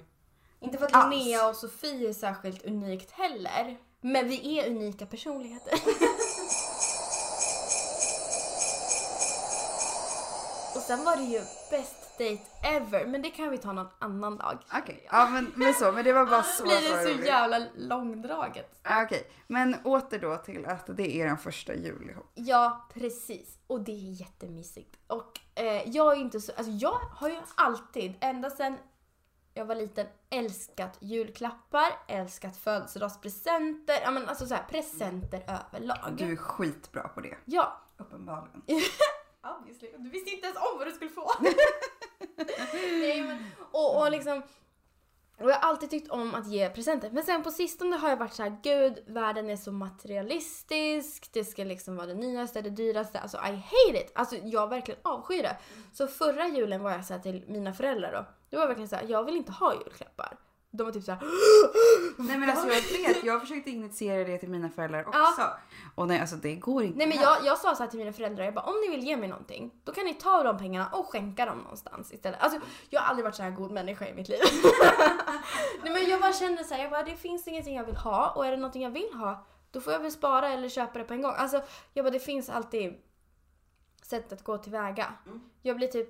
Inte 0.59 0.77
för 0.77 0.85
att. 0.85 1.13
Linnea 1.13 1.49
och 1.49 1.55
Sofie 1.55 2.09
är 2.09 2.13
särskilt 2.13 2.65
unikt 2.65 3.11
heller. 3.11 3.77
Men 4.01 4.27
vi 4.27 4.59
är 4.59 4.69
unika 4.69 5.05
personligheter. 5.05 5.73
sen 10.89 11.05
var 11.05 11.15
det 11.15 11.23
ju 11.23 11.39
best 11.71 12.17
date 12.17 12.41
ever, 12.63 13.05
men 13.05 13.21
det 13.21 13.29
kan 13.29 13.49
vi 13.49 13.57
ta 13.57 13.71
någon 13.73 13.87
annan 13.99 14.37
dag. 14.37 14.57
Okej, 14.73 15.07
ja 15.11 15.29
men, 15.29 15.51
men 15.55 15.73
så, 15.73 15.91
men 15.91 16.03
det 16.03 16.13
var 16.13 16.25
bara 16.25 16.43
så. 16.57 16.63
blir 16.63 16.75
det 16.75 17.03
så 17.03 17.09
roligt. 17.09 17.25
jävla 17.25 17.65
långdraget. 17.75 18.79
Okej, 19.03 19.31
men 19.47 19.75
åter 19.83 20.19
då 20.19 20.37
till 20.37 20.65
att 20.65 20.97
det 20.97 21.21
är 21.21 21.25
den 21.25 21.37
första 21.37 21.73
jul 21.73 22.09
ihop. 22.09 22.31
Ja, 22.33 22.87
precis. 22.93 23.57
Och 23.67 23.81
det 23.81 23.91
är 23.91 24.21
jättemysigt. 24.21 24.97
Och 25.07 25.39
eh, 25.55 25.89
jag 25.89 26.13
är 26.13 26.21
inte 26.21 26.41
så, 26.41 26.51
alltså 26.57 26.71
jag 26.71 26.99
har 27.11 27.29
ju 27.29 27.39
alltid, 27.55 28.13
ända 28.19 28.49
sedan 28.49 28.77
jag 29.53 29.65
var 29.65 29.75
liten, 29.75 30.07
älskat 30.29 30.97
julklappar, 30.99 31.91
älskat 32.07 32.57
födelsedagspresenter, 32.57 33.99
ja 34.03 34.11
men 34.11 34.29
alltså 34.29 34.45
så 34.47 34.53
här, 34.55 34.63
presenter 34.69 35.43
överlag. 35.47 36.13
Du 36.17 36.31
är 36.31 36.35
skitbra 36.35 37.07
på 37.07 37.21
det. 37.21 37.37
Ja, 37.45 37.81
Uppenbarligen. 37.97 38.61
obviously. 39.57 39.89
Du 39.97 40.09
visste 40.09 40.29
inte 40.29 40.47
ens 40.47 40.57
om 40.57 40.77
vad 40.77 40.87
du 40.87 40.91
skulle 40.91 41.11
få. 41.11 41.31
Nej 42.73 43.23
men, 43.23 43.45
och, 43.71 44.01
och 44.01 44.11
liksom, 44.11 44.41
och 45.39 45.49
jag 45.49 45.55
har 45.55 45.69
alltid 45.69 45.89
tyckt 45.89 46.09
om 46.09 46.35
att 46.35 46.47
ge 46.47 46.69
presenter. 46.69 47.09
Men 47.11 47.23
sen 47.23 47.43
på 47.43 47.51
sistone 47.51 47.95
har 47.95 48.09
jag 48.09 48.17
varit 48.17 48.33
så 48.33 48.43
här: 48.43 48.57
gud, 48.63 49.03
världen 49.07 49.49
är 49.49 49.55
så 49.55 49.71
materialistisk, 49.71 51.29
det 51.33 51.45
ska 51.45 51.63
liksom 51.63 51.95
vara 51.95 52.07
det 52.07 52.13
nyaste, 52.13 52.61
det 52.61 52.69
dyraste. 52.69 53.19
Alltså 53.19 53.37
I 53.37 53.51
hate 53.51 54.05
it! 54.05 54.11
Alltså 54.15 54.35
jag 54.35 54.69
verkligen 54.69 54.99
avskyr 55.03 55.43
det. 55.43 55.57
Så 55.93 56.07
förra 56.07 56.47
julen 56.47 56.83
var 56.83 56.91
jag 56.91 57.05
så 57.05 57.13
här 57.13 57.21
till 57.21 57.43
mina 57.47 57.73
föräldrar 57.73 58.11
då. 58.11 58.25
Det 58.49 58.57
var 58.57 58.67
verkligen 58.67 58.89
så 58.89 58.95
här: 58.95 59.05
jag 59.07 59.23
vill 59.23 59.37
inte 59.37 59.51
ha 59.51 59.73
julklappar. 59.73 60.37
De 60.71 60.83
var 60.83 60.91
typ 60.91 61.03
så 61.03 61.11
här. 61.11 61.21
Nej 62.17 62.37
men 62.37 62.49
alltså 62.49 62.67
jag 62.67 62.81
vet, 62.81 63.23
jag 63.23 63.41
försökte 63.41 63.69
initiera 63.69 64.23
det 64.23 64.37
till 64.37 64.49
mina 64.49 64.69
föräldrar 64.69 65.07
också. 65.07 65.41
Och 65.95 66.07
nej 66.07 66.19
alltså 66.19 66.35
det 66.35 66.55
går 66.55 66.83
inte. 66.83 66.97
Nej 66.97 67.07
men 67.07 67.17
jag, 67.17 67.37
jag 67.45 67.57
sa 67.57 67.75
så 67.75 67.87
till 67.87 67.99
mina 67.99 68.13
föräldrar, 68.13 68.45
jag 68.45 68.53
bara 68.53 68.65
om 68.65 68.75
ni 68.81 68.95
vill 68.95 69.05
ge 69.05 69.17
mig 69.17 69.29
någonting, 69.29 69.71
då 69.83 69.91
kan 69.91 70.05
ni 70.05 70.13
ta 70.13 70.43
de 70.43 70.57
pengarna 70.57 70.89
och 70.93 71.05
skänka 71.05 71.45
dem 71.45 71.57
någonstans 71.57 72.13
istället. 72.13 72.41
Alltså 72.41 72.59
jag 72.89 73.01
har 73.01 73.07
aldrig 73.07 73.23
varit 73.23 73.35
så 73.35 73.43
här 73.43 73.51
god 73.51 73.71
människa 73.71 74.07
i 74.07 74.13
mitt 74.13 74.29
liv. 74.29 74.39
Nej 75.83 75.93
men 75.93 76.09
jag 76.09 76.21
bara 76.21 76.33
kände 76.33 76.63
så 76.63 76.73
här, 76.73 76.81
jag 76.81 76.91
bara 76.91 77.03
det 77.03 77.15
finns 77.15 77.47
ingenting 77.47 77.75
jag 77.75 77.85
vill 77.85 77.95
ha 77.95 78.29
och 78.35 78.45
är 78.45 78.51
det 78.51 78.57
någonting 78.57 78.83
jag 78.83 78.91
vill 78.91 79.13
ha, 79.13 79.45
då 79.71 79.81
får 79.81 79.93
jag 79.93 79.99
väl 79.99 80.11
spara 80.11 80.49
eller 80.49 80.69
köpa 80.69 80.99
det 80.99 81.05
på 81.05 81.13
en 81.13 81.21
gång. 81.21 81.33
Alltså 81.37 81.61
jag 81.93 82.05
bara 82.05 82.11
det 82.11 82.19
finns 82.19 82.49
alltid 82.49 82.93
sätt 84.03 84.33
att 84.33 84.43
gå 84.43 84.57
tillväga. 84.57 85.13
Jag 85.61 85.75
blir 85.75 85.87
typ, 85.87 86.09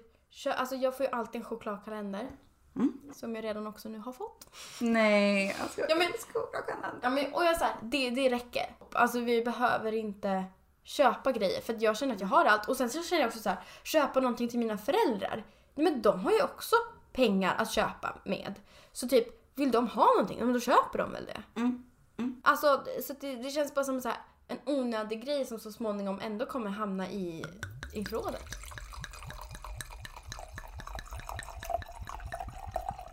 alltså 0.58 0.76
jag 0.76 0.98
får 0.98 1.06
ju 1.06 1.12
alltid 1.12 1.42
en 1.42 1.46
chokladkalender. 1.48 2.30
Mm. 2.76 2.94
Som 3.14 3.36
jag 3.36 3.44
redan 3.44 3.68
också 3.68 3.90
nu 3.90 3.98
har 4.00 4.12
fått. 4.12 4.48
Nej, 4.80 5.56
alltså 5.62 5.82
Ja, 5.90 5.96
men- 5.96 6.12
skolan. 6.20 7.00
Ja, 7.02 7.10
men, 7.10 7.34
och 7.34 7.46
jag 7.46 7.58
så 7.58 7.64
här, 7.64 7.76
det, 7.82 8.10
det 8.10 8.30
räcker. 8.30 8.76
Alltså 8.94 9.20
vi 9.20 9.42
behöver 9.42 9.92
inte 9.92 10.44
köpa 10.84 11.32
grejer 11.32 11.62
för 11.62 11.76
jag 11.80 11.98
känner 11.98 12.16
att 12.16 12.22
jag 12.22 12.28
har 12.28 12.46
allt. 12.46 12.68
Och 12.70 12.78
sen 12.78 12.90
så 12.90 13.04
känner 13.04 13.22
jag 13.22 13.28
också 13.28 13.40
så 13.40 13.50
här, 13.50 13.60
köpa 13.84 14.20
någonting 14.20 14.48
till 14.50 14.60
mina 14.60 14.78
föräldrar. 14.78 15.44
Nej, 15.76 15.84
men 15.92 16.02
de 16.02 16.20
har 16.20 16.32
ju 16.32 16.44
också 16.44 16.76
pengar 17.14 17.56
att 17.58 17.72
köpa 17.72 18.16
med. 18.26 18.56
Så 18.92 19.08
typ, 19.08 19.28
vill 19.56 19.72
de 19.72 19.88
ha 19.88 20.06
någonting, 20.06 20.40
men 20.40 20.54
då 20.54 20.60
köper 20.60 20.98
de 21.00 21.12
väl 21.12 21.26
det. 21.26 21.60
Mm. 21.60 21.86
Alltså, 22.44 22.84
så 23.04 23.14
det, 23.20 23.36
det 23.36 23.50
känns 23.50 23.74
bara 23.74 23.86
som 23.86 24.02
så 24.02 24.08
här, 24.10 24.18
en 24.48 24.58
onödig 24.66 25.26
grej 25.26 25.46
som 25.46 25.60
så 25.60 25.72
småningom 25.72 26.20
ändå 26.24 26.46
kommer 26.46 26.70
hamna 26.70 27.10
i, 27.10 27.46
i 27.94 28.06
förrådet. 28.06 28.44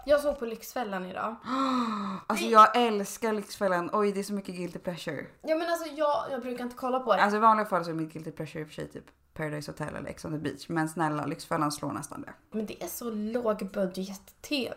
Jag 0.08 0.20
såg 0.20 0.38
på 0.38 0.46
Lyxfällan 0.46 1.04
idag. 1.06 1.36
Alltså 2.26 2.46
jag 2.46 2.76
älskar 2.76 3.32
Lyxfällan. 3.32 3.90
Oj 3.92 4.12
det 4.12 4.20
är 4.20 4.24
så 4.24 4.32
mycket 4.32 4.54
guilty 4.54 4.78
pleasure. 4.78 5.26
Ja 5.42 5.56
men 5.56 5.68
alltså 5.70 5.88
jag, 5.88 6.24
jag 6.30 6.42
brukar 6.42 6.64
inte 6.64 6.76
kolla 6.76 7.00
på 7.00 7.14
det. 7.14 7.22
Alltså 7.22 7.36
i 7.36 7.40
vanliga 7.40 7.66
fall 7.66 7.84
så 7.84 7.90
är 7.90 7.94
mitt 7.94 8.12
guilty 8.12 8.30
pleasure 8.30 8.60
i 8.60 8.64
och 8.64 8.68
för 8.68 8.74
sig 8.74 8.88
typ 8.88 9.04
Paradise 9.34 9.70
Hotel 9.70 9.96
eller 9.96 10.10
Ex 10.10 10.24
on 10.24 10.32
the 10.32 10.38
beach. 10.38 10.68
Men 10.68 10.88
snälla 10.88 11.26
Lyxfällan 11.26 11.72
slår 11.72 11.92
nästan 11.92 12.20
det. 12.22 12.32
Men 12.50 12.66
det 12.66 12.82
är 12.82 12.86
så 12.88 13.10
lågbudget-tv. 13.10 14.76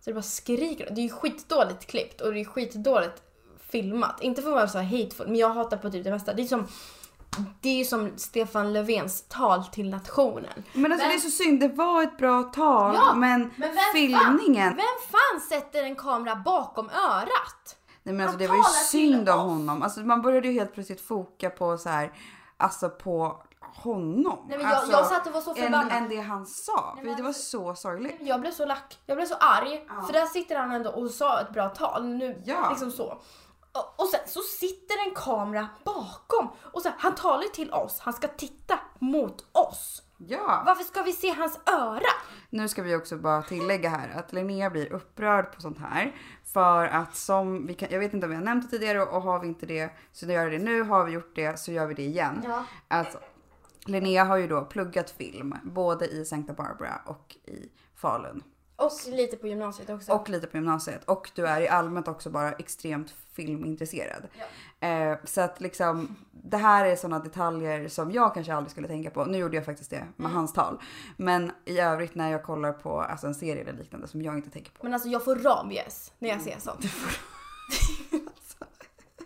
Så 0.00 0.10
det 0.10 0.14
bara 0.14 0.22
skriker. 0.22 0.88
Det 0.94 1.00
är 1.00 1.02
ju 1.02 1.10
skitdåligt 1.10 1.86
klippt 1.86 2.20
och 2.20 2.32
det 2.32 2.40
är 2.40 2.44
skitdåligt 2.44 3.22
filmat. 3.58 4.20
Inte 4.22 4.42
för 4.42 4.48
att 4.48 4.54
vara 4.54 4.68
så 4.68 4.78
här 4.78 5.02
hateful, 5.02 5.26
men 5.26 5.36
jag 5.36 5.48
hatar 5.48 5.76
på 5.76 5.90
typ 5.90 6.04
det 6.04 6.10
mesta. 6.10 6.34
Det 6.34 6.42
är 6.42 6.46
som, 6.46 6.66
det 7.60 7.68
är 7.68 7.74
ju 7.78 7.84
som 7.84 8.12
Stefan 8.16 8.72
Löfvens 8.72 9.24
tal 9.28 9.64
till 9.64 9.90
nationen. 9.90 10.44
Men 10.72 10.92
alltså 10.92 11.06
Men- 11.06 11.10
det 11.10 11.14
är 11.14 11.18
så 11.18 11.30
synd, 11.30 11.60
det 11.60 11.68
var 11.68 12.02
ett 12.02 12.16
bra 12.18 12.42
tal 12.42 12.94
Ja, 12.94 13.14
men, 13.14 13.40
men 13.40 13.70
vem 13.70 13.78
filmningen. 13.92 14.68
Fan, 14.68 14.76
vem 14.76 15.20
fan 15.20 15.40
sätter 15.48 15.82
en 15.84 15.96
kamera 15.96 16.36
bakom 16.36 16.90
örat? 16.90 17.76
Nej 18.02 18.14
men 18.14 18.20
alltså 18.26 18.38
det 18.38 18.46
var 18.48 18.56
ju 18.56 18.62
synd 18.62 19.28
om 19.28 19.40
honom. 19.40 19.82
Alltså 19.82 20.00
man 20.00 20.22
började 20.22 20.48
ju 20.48 20.54
helt 20.54 20.74
plötsligt 20.74 21.00
foka 21.00 21.50
på 21.50 21.78
så 21.78 21.88
här, 21.88 22.12
alltså 22.56 22.88
på 22.90 23.42
honom. 23.74 24.46
Nej, 24.48 24.58
men 24.58 24.66
jag, 24.66 24.76
alltså, 24.76 24.92
jag 24.92 25.06
satt 25.06 25.26
och 25.26 25.32
var 25.32 25.40
så 25.40 25.50
än, 25.50 25.56
förbannad. 25.56 25.92
än 25.92 26.08
det 26.08 26.20
han 26.20 26.46
sa. 26.46 26.92
Nej, 26.96 27.04
men 27.04 27.16
det 27.16 27.22
var 27.22 27.28
alltså- 27.28 27.42
så 27.42 27.74
sorgligt. 27.74 28.16
Jag 28.20 28.40
blev 28.40 28.50
så 28.50 28.66
lack. 28.66 28.98
Jag 29.06 29.16
blev 29.16 29.26
så 29.26 29.34
arg. 29.34 29.86
Ja. 29.88 30.02
För 30.06 30.12
där 30.12 30.26
sitter 30.26 30.56
han 30.56 30.70
ändå 30.72 30.90
och 30.90 31.10
sa 31.10 31.40
ett 31.40 31.50
bra 31.52 31.68
tal. 31.68 32.04
Nu, 32.06 32.42
Ja. 32.46 32.68
liksom 32.70 32.90
så. 32.90 33.22
Och, 33.96 34.08
sen 34.08 34.20
så 34.26 34.40
sitter 34.40 35.08
en 35.08 35.14
kamera 35.14 35.68
bakom. 35.84 36.48
Och 36.72 36.82
så, 36.82 36.88
här, 36.88 36.96
han 36.98 37.14
talar 37.14 37.48
till 37.48 37.72
oss. 37.72 38.00
Han 38.00 38.12
ska 38.14 38.28
titta 38.28 38.78
mot 38.98 39.44
oss. 39.52 40.02
Ja. 40.16 40.62
Varför 40.66 40.84
ska 40.84 41.02
vi 41.02 41.12
se 41.12 41.30
hans 41.30 41.60
öra? 41.66 42.12
Nu 42.50 42.68
ska 42.68 42.82
vi 42.82 42.96
också 42.96 43.16
bara 43.16 43.42
tillägga 43.42 43.88
här 43.88 44.18
att 44.18 44.32
Linnea 44.32 44.70
blir 44.70 44.92
upprörd 44.92 45.52
på 45.54 45.60
sånt 45.60 45.78
här. 45.78 46.14
För 46.44 46.86
att 46.86 47.16
som, 47.16 47.66
vi 47.66 47.74
kan, 47.74 47.88
jag 47.90 47.98
vet 47.98 48.14
inte 48.14 48.26
om 48.26 48.30
vi 48.30 48.36
har 48.36 48.44
nämnt 48.44 48.70
det 48.70 48.78
tidigare 48.78 49.02
och 49.02 49.22
har 49.22 49.38
vi 49.38 49.46
inte 49.46 49.66
det 49.66 49.90
så 50.12 50.26
gör 50.26 50.50
det 50.50 50.58
nu. 50.58 50.82
Har 50.82 51.04
vi 51.04 51.12
gjort 51.12 51.36
det 51.36 51.58
så 51.58 51.72
gör 51.72 51.86
vi 51.86 51.94
det 51.94 52.02
igen. 52.02 52.42
Ja. 52.44 52.64
Alltså, 52.88 53.18
Linnea 53.84 54.24
har 54.24 54.36
ju 54.36 54.48
då 54.48 54.64
pluggat 54.64 55.10
film 55.10 55.54
både 55.62 56.06
i 56.06 56.24
Santa 56.24 56.52
Barbara 56.52 57.00
och 57.06 57.36
i 57.44 57.68
Falun. 57.94 58.42
Och 58.76 58.92
lite 59.06 59.36
på 59.36 59.46
gymnasiet 59.46 59.90
också. 59.90 60.12
Och 60.12 60.28
lite 60.28 60.46
på 60.46 60.56
gymnasiet. 60.56 61.04
Och 61.04 61.30
du 61.34 61.46
är 61.46 61.60
i 61.60 61.68
allmänt 61.68 62.08
också 62.08 62.30
bara 62.30 62.52
extremt 62.52 63.14
filmintresserad. 63.32 64.28
Eh, 64.80 65.18
så 65.24 65.40
att 65.40 65.60
liksom 65.60 66.16
det 66.30 66.56
här 66.56 66.86
är 66.86 66.96
sådana 66.96 67.18
detaljer 67.18 67.88
som 67.88 68.12
jag 68.12 68.34
kanske 68.34 68.54
aldrig 68.54 68.70
skulle 68.70 68.88
tänka 68.88 69.10
på. 69.10 69.24
Nu 69.24 69.38
gjorde 69.38 69.56
jag 69.56 69.64
faktiskt 69.64 69.90
det 69.90 70.06
med 70.16 70.30
hans 70.30 70.52
tal. 70.52 70.80
Men 71.16 71.52
i 71.64 71.78
övrigt 71.78 72.14
när 72.14 72.30
jag 72.30 72.44
kollar 72.44 72.72
på 72.72 73.00
alltså, 73.00 73.26
en 73.26 73.34
serie 73.34 73.62
eller 73.62 73.72
liknande 73.72 74.08
som 74.08 74.22
jag 74.22 74.36
inte 74.36 74.50
tänker 74.50 74.72
på. 74.72 74.78
Men 74.82 74.94
alltså 74.94 75.08
jag 75.08 75.24
får 75.24 75.36
rabies 75.36 76.12
när 76.18 76.28
jag 76.28 76.40
ser 76.40 76.58
sånt. 76.58 76.80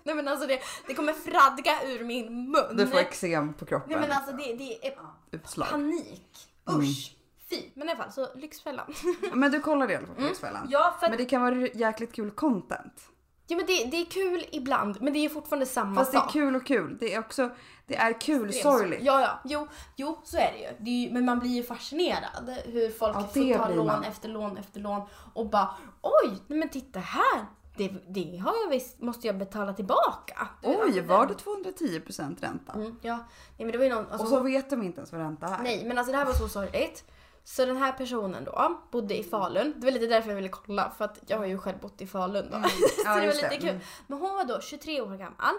Nej 0.02 0.14
men 0.14 0.28
alltså 0.28 0.46
det, 0.46 0.60
det 0.86 0.94
kommer 0.94 1.12
fradga 1.12 1.72
ur 1.84 2.04
min 2.04 2.50
mun. 2.50 2.76
Du 2.76 2.86
får 2.86 2.98
eksem 2.98 3.54
på 3.54 3.64
kroppen. 3.64 3.90
Nej 3.90 4.00
men 4.00 4.12
alltså 4.12 4.32
det, 4.32 4.54
det 4.54 4.86
är 4.86 4.98
Utslag. 5.30 5.68
panik. 5.68 6.48
Usch. 6.70 7.16
Fy. 7.50 7.62
Men 7.74 7.88
i 7.88 7.90
alla 7.92 8.02
fall 8.02 8.12
så 8.12 8.26
Lyxfällan. 8.34 8.94
Men 9.34 9.50
du 9.50 9.60
kollade 9.60 9.92
i 9.92 9.96
alla 9.96 10.06
fall 10.06 10.16
på 10.16 10.22
Lyxfällan. 10.22 10.56
Mm. 10.60 10.70
Ja 10.72 10.96
för 11.00 11.08
Men 11.08 11.18
det 11.18 11.24
kan 11.24 11.42
vara 11.42 11.54
jäkligt 11.54 12.12
kul 12.12 12.30
content. 12.30 13.08
ja, 13.46 13.56
men 13.56 13.66
det, 13.66 13.84
det 13.84 13.96
är 13.96 14.04
kul 14.04 14.44
ibland 14.52 15.02
men 15.02 15.12
det 15.12 15.18
är 15.24 15.28
fortfarande 15.28 15.66
samma 15.66 15.94
Fast 15.94 16.12
det 16.12 16.18
är 16.18 16.22
sak. 16.22 16.32
kul 16.32 16.56
och 16.56 16.66
kul. 16.66 16.96
Det 17.00 17.14
är 17.14 17.18
också, 17.18 17.50
det 17.86 17.96
är 17.96 18.20
kul 18.20 18.48
Det 18.48 18.58
är 18.58 18.62
sorgligt. 18.62 19.00
Ja, 19.02 19.20
ja. 19.20 19.40
Jo, 19.44 19.68
jo, 19.96 20.18
så 20.24 20.36
är 20.36 20.52
det 20.52 20.58
ju. 20.58 20.84
Det 20.84 20.90
är 20.90 21.06
ju. 21.08 21.12
Men 21.12 21.24
man 21.24 21.38
blir 21.38 21.50
ju 21.50 21.62
fascinerad 21.62 22.50
hur 22.64 22.90
folk 22.90 23.16
Ja, 23.16 23.20
får 23.20 23.54
ta 23.58 23.68
lån 23.68 23.86
man. 23.86 24.04
efter 24.04 24.28
lån 24.28 24.56
efter 24.56 24.80
lån 24.80 25.02
och 25.34 25.50
bara 25.50 25.68
oj, 26.02 26.30
nej 26.46 26.58
men 26.58 26.68
titta 26.68 26.98
här. 26.98 27.46
det, 27.76 27.88
det 28.08 28.36
har 28.38 28.54
jag 28.64 28.70
visst, 28.70 29.00
måste 29.00 29.26
jag 29.26 29.38
betala 29.38 29.72
tillbaka. 29.72 30.48
Du 30.62 30.68
Oj, 30.68 30.76
alltså, 30.82 31.02
var 31.02 31.26
det 31.26 31.34
210% 31.34 32.40
ränta? 32.40 32.72
Mm, 32.72 32.96
ja, 33.02 33.16
nej 33.16 33.24
men 33.58 33.70
det 33.72 33.78
var 33.78 33.84
ju 33.84 33.90
någon, 33.90 34.06
alltså, 34.10 34.22
Och 34.22 34.28
så 34.28 34.40
vet 34.40 34.70
de 34.70 34.82
inte 34.82 34.98
ens 34.98 35.12
vad 35.12 35.20
ränta 35.20 35.46
är. 35.46 35.62
Nej, 35.62 35.84
men 35.86 35.98
alltså 35.98 36.12
det 36.12 36.18
här 36.18 36.24
var 36.24 36.32
så 36.32 36.48
sorgligt. 36.48 37.04
Så 37.48 37.64
den 37.64 37.76
här 37.76 37.92
personen 37.92 38.44
då 38.44 38.80
bodde 38.90 39.18
i 39.18 39.22
Falun. 39.24 39.74
Det 39.76 39.86
var 39.86 39.92
lite 39.92 40.06
därför 40.06 40.28
jag 40.28 40.36
ville 40.36 40.48
kolla 40.48 40.90
för 40.90 41.04
att 41.04 41.18
jag 41.26 41.38
har 41.38 41.44
ju 41.46 41.58
själv 41.58 41.78
bott 41.80 42.00
i 42.00 42.06
Falun 42.06 42.50
då. 42.50 42.68
så 42.68 43.02
Ja, 43.04 43.14
det 43.14 43.26
var 43.26 43.34
lite 43.34 43.48
det. 43.48 43.56
kul. 43.56 43.68
Mm. 43.68 43.82
Men 44.06 44.18
hon 44.18 44.34
var 44.34 44.44
då 44.44 44.60
23 44.60 45.00
år 45.00 45.16
gammal. 45.16 45.54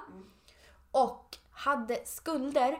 Och 0.92 1.38
hade 1.52 2.06
skulder 2.06 2.80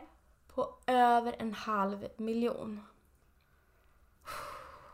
på 0.54 0.74
över 0.86 1.36
en 1.38 1.54
halv 1.54 2.08
miljon. 2.16 2.84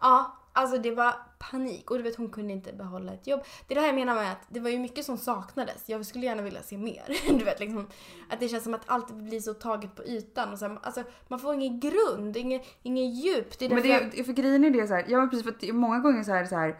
Ja, 0.00 0.36
alltså 0.54 0.78
det 0.78 0.90
var 0.90 1.14
panik 1.50 1.90
och 1.90 1.96
du 1.96 2.02
vet 2.02 2.16
hon 2.16 2.28
kunde 2.30 2.52
inte 2.52 2.72
behålla 2.72 3.12
ett 3.12 3.26
jobb. 3.26 3.40
Det 3.68 3.74
är 3.74 3.76
det 3.76 3.80
här 3.80 3.88
jag 3.88 3.94
menar 3.94 4.14
med 4.14 4.32
att 4.32 4.46
det 4.48 4.60
var 4.60 4.70
ju 4.70 4.78
mycket 4.78 5.04
som 5.04 5.18
saknades. 5.18 5.82
Jag 5.88 6.06
skulle 6.06 6.24
gärna 6.26 6.42
vilja 6.42 6.62
se 6.62 6.78
mer. 6.78 7.02
Du 7.38 7.44
vet 7.44 7.60
liksom 7.60 7.86
att 8.30 8.40
det 8.40 8.48
känns 8.48 8.64
som 8.64 8.74
att 8.74 8.82
allt 8.86 9.10
blir 9.14 9.40
så 9.40 9.54
taget 9.54 9.94
på 9.96 10.04
ytan 10.04 10.52
och 10.52 10.58
så 10.58 10.68
här, 10.68 10.78
alltså 10.82 11.02
man 11.28 11.38
får 11.38 11.54
ingen 11.54 11.80
grund, 11.80 12.36
ingen, 12.36 12.60
ingen 12.82 13.10
djup. 13.10 13.58
Det 13.58 13.64
är 13.64 13.68
Men 13.68 13.82
det, 13.82 13.88
jag, 13.88 14.18
är- 14.18 14.24
för 14.24 14.32
grejen 14.32 14.64
är 14.64 14.70
det 14.70 14.86
så 14.86 14.94
här, 14.94 15.04
ja 15.08 15.18
men 15.18 15.30
precis 15.30 15.44
för 15.44 15.50
att 15.52 15.62
är 15.62 15.72
många 15.72 15.98
gånger 15.98 16.22
så 16.22 16.32
här, 16.32 16.42
det 16.42 16.48
så 16.48 16.56
här 16.56 16.76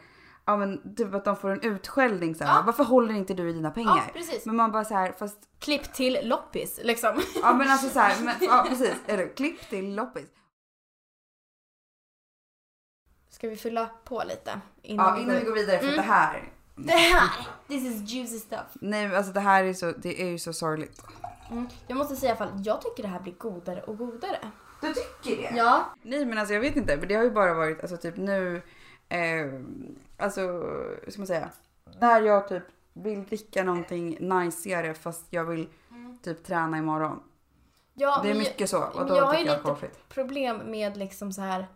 ja 0.46 0.56
men 0.56 0.94
typ 0.94 1.14
att 1.14 1.24
de 1.24 1.36
får 1.36 1.50
en 1.50 1.60
utskällning 1.60 2.34
så 2.34 2.44
här, 2.44 2.54
Ja. 2.58 2.62
varför 2.66 2.84
håller 2.84 3.14
inte 3.14 3.34
du 3.34 3.50
i 3.50 3.52
dina 3.52 3.68
ja 3.68 3.72
pengar? 3.74 4.10
precis. 4.12 4.46
men 4.46 4.56
man 4.56 4.72
bara 4.72 4.84
så 4.84 4.94
här, 4.94 5.12
fast 5.12 5.38
Klipp 5.58 5.92
till 5.94 6.18
loppis 6.22 6.80
liksom. 6.82 7.20
ja 7.42 7.52
men 7.54 7.70
alltså 7.70 7.88
så 7.88 7.98
här, 7.98 8.24
men, 8.24 8.34
ja 8.40 8.66
precis, 8.68 8.94
eller 9.06 9.36
klipp 9.36 9.68
till 9.70 9.94
loppis. 9.94 10.26
Ska 13.34 13.48
vi 13.48 13.56
fylla 13.56 13.90
på 14.04 14.22
lite? 14.28 14.60
Innan, 14.82 15.06
Ja 15.16 15.22
innan 15.22 15.36
vi 15.36 15.44
går 15.44 15.54
vidare 15.54 15.78
för 15.78 15.84
Mm. 15.84 15.96
det 15.96 16.02
här, 16.02 16.52
Det 16.76 16.92
här! 16.92 17.46
This 17.68 17.82
is 17.84 18.10
juicy 18.12 18.38
stuff. 18.38 18.66
nej 18.74 19.08
men 19.08 19.16
alltså 19.16 19.32
det 19.32 19.40
här 19.40 19.64
är 19.64 19.72
så, 19.74 19.92
det 19.92 20.22
är 20.22 20.26
ju 20.26 20.38
så 20.38 20.52
sorgligt. 20.52 21.02
Mm. 21.50 21.66
Jag 21.86 21.96
måste 21.98 22.16
säga 22.16 22.34
i 22.34 22.36
alla 22.38 22.50
fall, 22.50 22.60
jag 22.64 22.80
tycker 22.82 23.02
det 23.02 23.08
här 23.08 23.20
blir 23.20 23.32
godare 23.32 23.82
och 23.82 23.98
godare. 23.98 24.38
Du 24.80 24.94
tycker 24.94 25.42
det? 25.52 25.56
Ja. 25.58 25.84
Nej 26.02 26.24
men 26.26 26.38
alltså 26.38 26.54
jag 26.54 26.60
vet 26.60 26.76
inte, 26.76 26.98
för 26.98 27.06
det 27.06 27.14
har 27.14 27.24
ju 27.24 27.30
bara 27.30 27.54
varit 27.54 27.80
alltså 27.80 27.96
typ 27.96 28.16
nu, 28.16 28.62
eh, 29.08 29.46
alltså 30.18 30.40
hur 30.40 31.10
ska 31.10 31.20
man 31.20 31.26
säga, 31.26 31.48
när 32.00 32.20
jag 32.20 32.48
typ 32.48 32.62
vill 32.92 33.24
dricka 33.24 33.64
någonting 33.64 34.16
najsigare 34.20 34.94
fast 34.94 35.26
jag 35.30 35.44
vill 35.44 35.68
typ 36.22 36.44
träna 36.44 36.78
imorgon. 36.78 37.22
ja 37.94 38.20
det 38.22 38.28
är 38.30 38.34
men 38.34 38.38
mycket 38.42 38.70
så 38.70 38.82
och 38.84 38.96
men 38.98 39.06
då 39.06 39.16
jag 39.16 39.22
har 39.24 39.32
ju 39.32 39.36
dricker 39.38 39.50
jag 39.52 39.56
lite- 39.58 39.68
alkoholfritt. 39.70 40.08
problem 40.08 40.56
med 40.64 40.96
liksom 40.96 41.32
så 41.32 41.40
här 41.42 41.66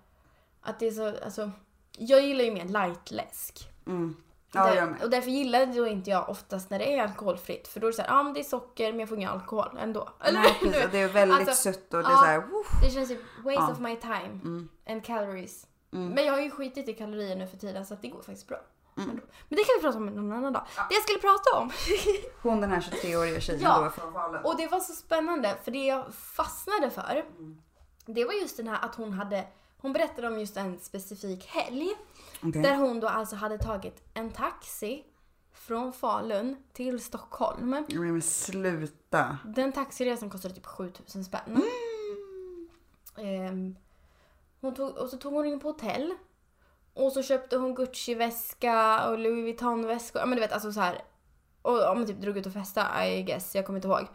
att 0.69 0.79
det 0.81 0.87
är 0.87 0.91
så, 0.91 1.15
alltså 1.25 1.51
jag 1.99 2.21
gillar 2.23 2.45
ju 2.45 2.51
mer 2.53 2.65
lightläsk. 2.65 3.69
Mm. 3.87 4.17
Ja 4.53 4.65
Där- 4.67 4.75
jag 4.77 4.89
med. 4.91 5.03
och 5.03 5.11
därför 5.11 5.31
gillar 5.31 5.67
då 5.67 5.87
inte 5.87 6.11
jag 6.11 6.29
oftast 6.29 6.71
när 6.71 6.79
det 6.79 6.95
är 6.99 7.03
alkoholfritt 7.03 7.69
för 7.69 7.81
då 7.81 7.87
är 7.87 7.91
det 7.91 7.97
så 7.97 8.03
här, 8.03 8.09
ja 8.09 8.23
men 8.23 8.33
det 8.35 8.41
är 8.41 8.45
socker 8.45 8.93
men 8.93 9.01
jag 9.01 9.09
får 9.09 9.19
ingen 9.19 9.31
alkohol 9.31 9.79
ändå. 9.81 10.09
Eller 10.21 10.41
Nej, 10.41 10.57
precis, 10.63 10.89
det 10.93 10.99
är 10.99 11.09
väldigt 11.09 11.49
Alltså, 11.49 11.73
sött 11.73 11.95
och 11.95 12.03
det 12.03 12.09
är 12.09 12.11
ja. 12.13 12.19
så 12.19 12.25
här, 12.25 12.39
woof. 12.41 12.67
det 12.83 12.91
känns 12.91 13.11
ju 13.11 13.17
waste 13.45 13.61
Ja. 13.61 13.73
of 13.73 13.79
my 13.79 13.97
time 13.97 14.41
Mm. 14.45 14.69
and 14.89 15.05
calories. 15.05 15.67
Mm. 15.93 16.09
Men 16.09 16.25
jag 16.25 16.33
har 16.33 16.41
ju 16.41 16.51
skitit 16.51 16.89
i 16.89 16.93
kalorier 16.95 17.37
nu 17.37 17.47
för 17.47 17.57
tiden 17.57 17.87
så 17.87 17.95
att 17.95 18.03
det 18.03 18.09
går 18.09 18.23
faktiskt 18.23 18.49
bra. 18.49 18.61
Mm. 18.97 19.09
Men, 19.09 19.21
det 19.49 19.65
kan 19.65 19.75
vi 19.79 19.83
prata 19.83 19.99
om 19.99 20.07
någon 20.07 20.33
annan 20.33 20.53
dag. 20.53 20.67
Det 20.89 20.95
jag 20.95 21.03
skulle 21.03 21.19
prata 21.19 21.59
om 21.59 21.71
Hon 22.43 22.61
den 22.61 22.71
här 22.71 22.81
23-åriga 22.81 23.41
tjejen 23.41 23.63
Ja. 23.65 23.79
då 23.85 23.91
från 23.91 24.13
Falun. 24.13 24.45
Och 24.45 24.57
det 24.57 24.67
var 24.67 24.81
så 24.81 24.93
spännande 24.93 25.57
för 25.65 25.71
det 25.71 25.87
jag 25.87 26.15
fastnade 26.15 26.91
för 26.91 27.25
det 28.07 28.25
var 28.25 28.33
just 28.33 28.57
den 28.57 28.69
här 28.69 28.79
att 28.85 28.95
hon 28.95 29.13
hade 29.13 29.45
hon 29.79 29.93
berättade 29.93 30.29
om 30.29 30.41
just 30.41 30.57
en 30.57 30.79
specifik 30.81 31.47
helg 31.47 31.89
Okej. 32.43 32.63
där 32.63 32.77
hon 32.77 33.01
då 33.01 33.09
alltså 33.09 33.37
hade 33.37 33.59
tagit 33.59 34.03
en 34.15 34.31
taxi 34.31 35.05
från 35.53 35.93
Falun 35.93 36.57
till 36.73 37.01
Stockholm. 37.01 37.71
Men 37.71 38.23
sluta. 38.23 39.39
Den 39.45 39.73
taxiresan 39.73 40.31
kostade 40.31 40.55
typ 40.55 40.67
7000 40.67 41.25
spänn. 41.25 41.41
Mm. 41.47 41.63
Ehm, 43.17 43.77
hon 44.61 44.75
tog, 44.75 44.97
och 44.97 45.09
så 45.09 45.17
tog 45.17 45.33
hon 45.33 45.47
in 45.47 45.61
på 45.61 45.69
hotell. 45.69 46.15
Och 46.95 47.13
så 47.13 47.23
köpte 47.23 47.57
hon 47.57 47.75
Gucci-väska 47.75 49.09
och 49.09 49.19
Louis 49.19 49.45
Vuitton-väska. 49.45 50.19
Ja 50.19 50.27
men 50.27 50.37
du 50.37 50.41
vet 50.41 50.53
alltså 50.53 50.73
så 50.73 50.81
här. 50.81 51.03
Och 51.63 51.77
ja, 51.77 51.95
men 51.95 52.07
typ 52.07 52.21
drog 52.21 52.37
ut 52.37 52.47
och 52.47 52.53
festa 52.53 53.07
I 53.07 53.23
guess, 53.23 53.55
jag 53.55 53.67
kommer 53.67 53.79
inte 53.79 53.89
ihåg. 53.89 54.07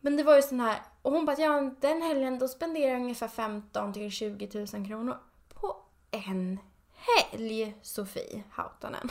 Men 0.00 0.16
det 0.16 0.22
var 0.22 0.36
ju 0.36 0.42
sån 0.42 0.60
här, 0.60 0.82
och 1.06 1.12
hon 1.12 1.24
bara 1.24 1.36
ja 1.38 1.70
den 1.80 2.02
helgen 2.02 2.38
då 2.38 2.48
spenderar 2.48 2.92
jag 2.92 3.00
ungefär 3.00 3.28
15 3.28 3.92
till 3.92 4.10
20 4.10 4.66
000 4.74 4.86
kronor. 4.86 5.16
På 5.54 5.76
en 6.10 6.58
helg 6.94 7.76
Sofie 7.82 8.42
Hautanen. 8.50 9.08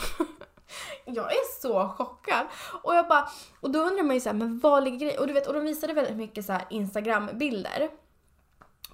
jag 1.06 1.32
är 1.32 1.62
så 1.62 1.88
chockad. 1.88 2.48
Och 2.84 2.96
jag 2.96 3.08
bara, 3.08 3.30
och 3.60 3.72
då 3.72 3.80
undrar 3.80 4.04
man 4.04 4.16
ju 4.16 4.22
så 4.22 4.30
här, 4.30 4.34
men 4.34 4.60
vad 4.60 4.84
ligger 4.84 4.98
grejen? 4.98 5.20
Och 5.20 5.28
du 5.28 5.34
vet, 5.34 5.48
och 5.48 5.54
de 5.54 5.64
visade 5.64 5.94
väldigt 5.94 6.18
mycket 6.18 6.46
så 6.46 6.54
här 6.54 6.66
Instagram-bilder. 6.70 7.90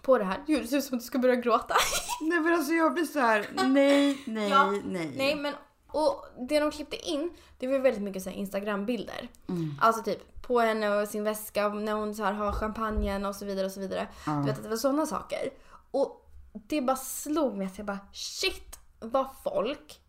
På 0.02 0.18
det 0.18 0.24
här. 0.24 0.44
Gud, 0.48 0.62
det 0.62 0.68
ser 0.68 0.78
ut 0.78 0.84
som 0.84 0.98
att 0.98 1.02
du 1.02 1.08
ska 1.08 1.20
börja 1.20 1.36
gråta. 1.36 1.76
Nej 2.22 2.40
men 2.40 2.54
alltså 2.54 2.74
jag 2.74 2.94
blir 2.94 3.06
så 3.06 3.20
här, 3.20 3.50
nej, 3.54 4.24
nej, 4.26 4.50
Ja, 4.50 4.72
nej. 4.72 5.14
Nej 5.18 5.36
men, 5.36 5.54
och 5.88 6.26
det 6.50 6.60
de 6.60 6.72
klippte 6.72 7.10
in, 7.10 7.30
det 7.60 7.68
var 7.68 7.74
ju 7.74 7.82
väldigt 7.82 8.04
mycket 8.04 8.24
så 8.24 8.30
här 8.30 8.38
Instagram-bilder. 8.38 9.30
Mm. 9.50 9.76
Alltså 9.82 10.04
typ 10.04 10.41
på 10.52 10.60
henne 10.60 10.90
och 10.90 11.08
sin 11.08 11.24
väska 11.24 11.70
när 11.70 11.94
hon 11.94 12.16
så 12.16 12.24
här 12.24 12.34
har 12.34 12.52
champagnen 12.52 13.26
och 13.26 13.36
så 13.36 13.46
vidare 13.46 13.66
och 13.66 13.72
så 13.72 13.80
vidare. 13.80 14.08
Ja. 14.26 14.32
Du 14.32 14.46
vet 14.46 14.58
att 14.58 14.64
det 14.64 14.70
var 14.70 14.78
sådana 14.78 15.06
saker. 15.06 15.50
Och 15.92 16.30
det 16.54 16.82
bara 16.82 16.98
slog 16.98 17.58
mig 17.58 17.68
att 17.68 17.78
jag 17.78 17.88
bara 17.88 18.00
shit 18.14 18.80
vad 19.00 19.28
folk 19.44 20.02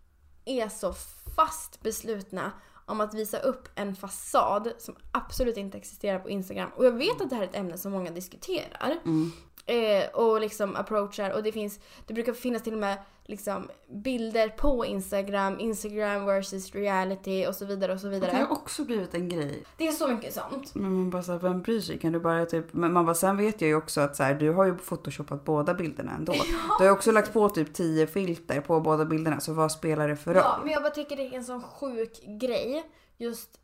är 0.44 0.68
så 0.68 0.92
fast 1.37 1.83
beslutna 1.83 2.52
om 2.87 3.00
att 3.00 3.14
visa 3.14 3.38
upp 3.38 3.68
en 3.74 3.96
fasad 3.96 4.72
som 4.78 4.96
absolut 5.12 5.57
inte 5.57 5.78
existerar 5.78 6.18
på 6.18 6.31
Instagram. 6.31 6.70
Och 6.76 6.85
jag 6.87 6.92
vet 6.92 7.20
att 7.20 7.31
det 7.31 7.37
här 7.37 7.42
är 7.42 7.48
ett 7.48 7.57
ämne 7.57 7.78
som 7.78 7.92
många 7.92 8.11
diskuterar. 8.11 8.98
Mm. 9.05 9.33
Eh, 9.66 10.09
och 10.14 10.40
liksom 10.40 10.77
approachar 10.77 11.31
och 11.31 11.42
det 11.42 11.53
finns, 11.53 11.81
det 12.07 12.14
brukar 12.14 12.33
finnas 12.33 12.62
till 12.62 12.72
och 12.72 12.79
med 12.79 12.98
liksom 13.25 13.70
bilder 13.88 14.48
på 14.48 14.85
Instagram, 14.87 15.61
Instagram 15.61 16.27
versus 16.27 16.72
reality 16.75 17.46
och 17.46 17.55
så 17.55 17.64
vidare 17.64 17.92
och 17.92 18.01
så 18.01 18.07
Det 18.07 18.12
vidare. 18.12 18.37
har 18.37 18.53
också 18.53 18.85
blivit 18.85 19.14
en 19.14 19.29
grej. 19.29 19.64
Det 19.77 19.88
är 19.88 19.92
så 19.92 20.09
mycket 20.09 20.35
sånt. 20.35 20.75
Men 20.75 20.92
man 20.92 21.11
bara 21.11 21.22
så 21.22 21.33
här, 21.33 21.38
vem 21.38 21.62
bryr 21.62 21.81
sig? 21.81 21.98
Kan 21.98 22.12
du 22.12 22.20
bara 22.20 22.46
typ, 22.46 22.72
men 22.72 22.92
man 22.92 23.05
bara, 23.07 23.14
sen 23.14 23.37
vet 23.37 23.61
jag 23.61 23.68
ju 23.68 23.75
också 23.77 24.01
att 24.01 24.16
så 24.16 24.22
här, 24.22 24.35
du 24.35 24.51
har 24.51 24.64
ju 24.64 24.77
photoshopat 24.79 25.44
båda 25.44 25.75
bilderna 25.75 26.12
ändå. 26.12 26.33
Du 26.79 26.85
har 26.85 26.85
ju 26.85 26.90
också 26.90 27.12
lagt 27.12 27.33
på 27.33 27.48
typ 27.48 27.75
10 27.75 28.07
filter 28.07 28.61
på 28.61 28.81
båda 28.81 29.05
bilderna, 29.05 29.40
så 29.40 29.53
vad 29.53 29.72
spelar 29.72 30.09
det 30.09 30.16
för 30.16 30.35
roll? 30.35 30.42
Ja, 30.44 30.59
men 30.62 30.72
jag 30.72 30.83
bara 30.83 30.92
tycker 30.92 31.16
det 31.16 31.22
är 31.27 31.33
en 31.33 31.44
sån 31.44 31.62
sjuk 31.62 32.20
grej. 32.40 32.85
Just, 33.18 33.61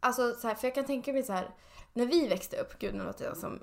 alltså 0.00 0.34
så 0.34 0.48
här, 0.48 0.54
för 0.54 0.66
jag 0.66 0.74
kan 0.74 0.84
tänka 0.84 1.12
mig 1.12 1.22
så 1.22 1.32
här, 1.32 1.50
när 1.92 2.06
vi 2.06 2.28
växte 2.28 2.56
upp, 2.60 2.78
gud 2.78 2.94
nu 2.94 3.04
låter 3.04 3.24
jag 3.24 3.36
som 3.36 3.58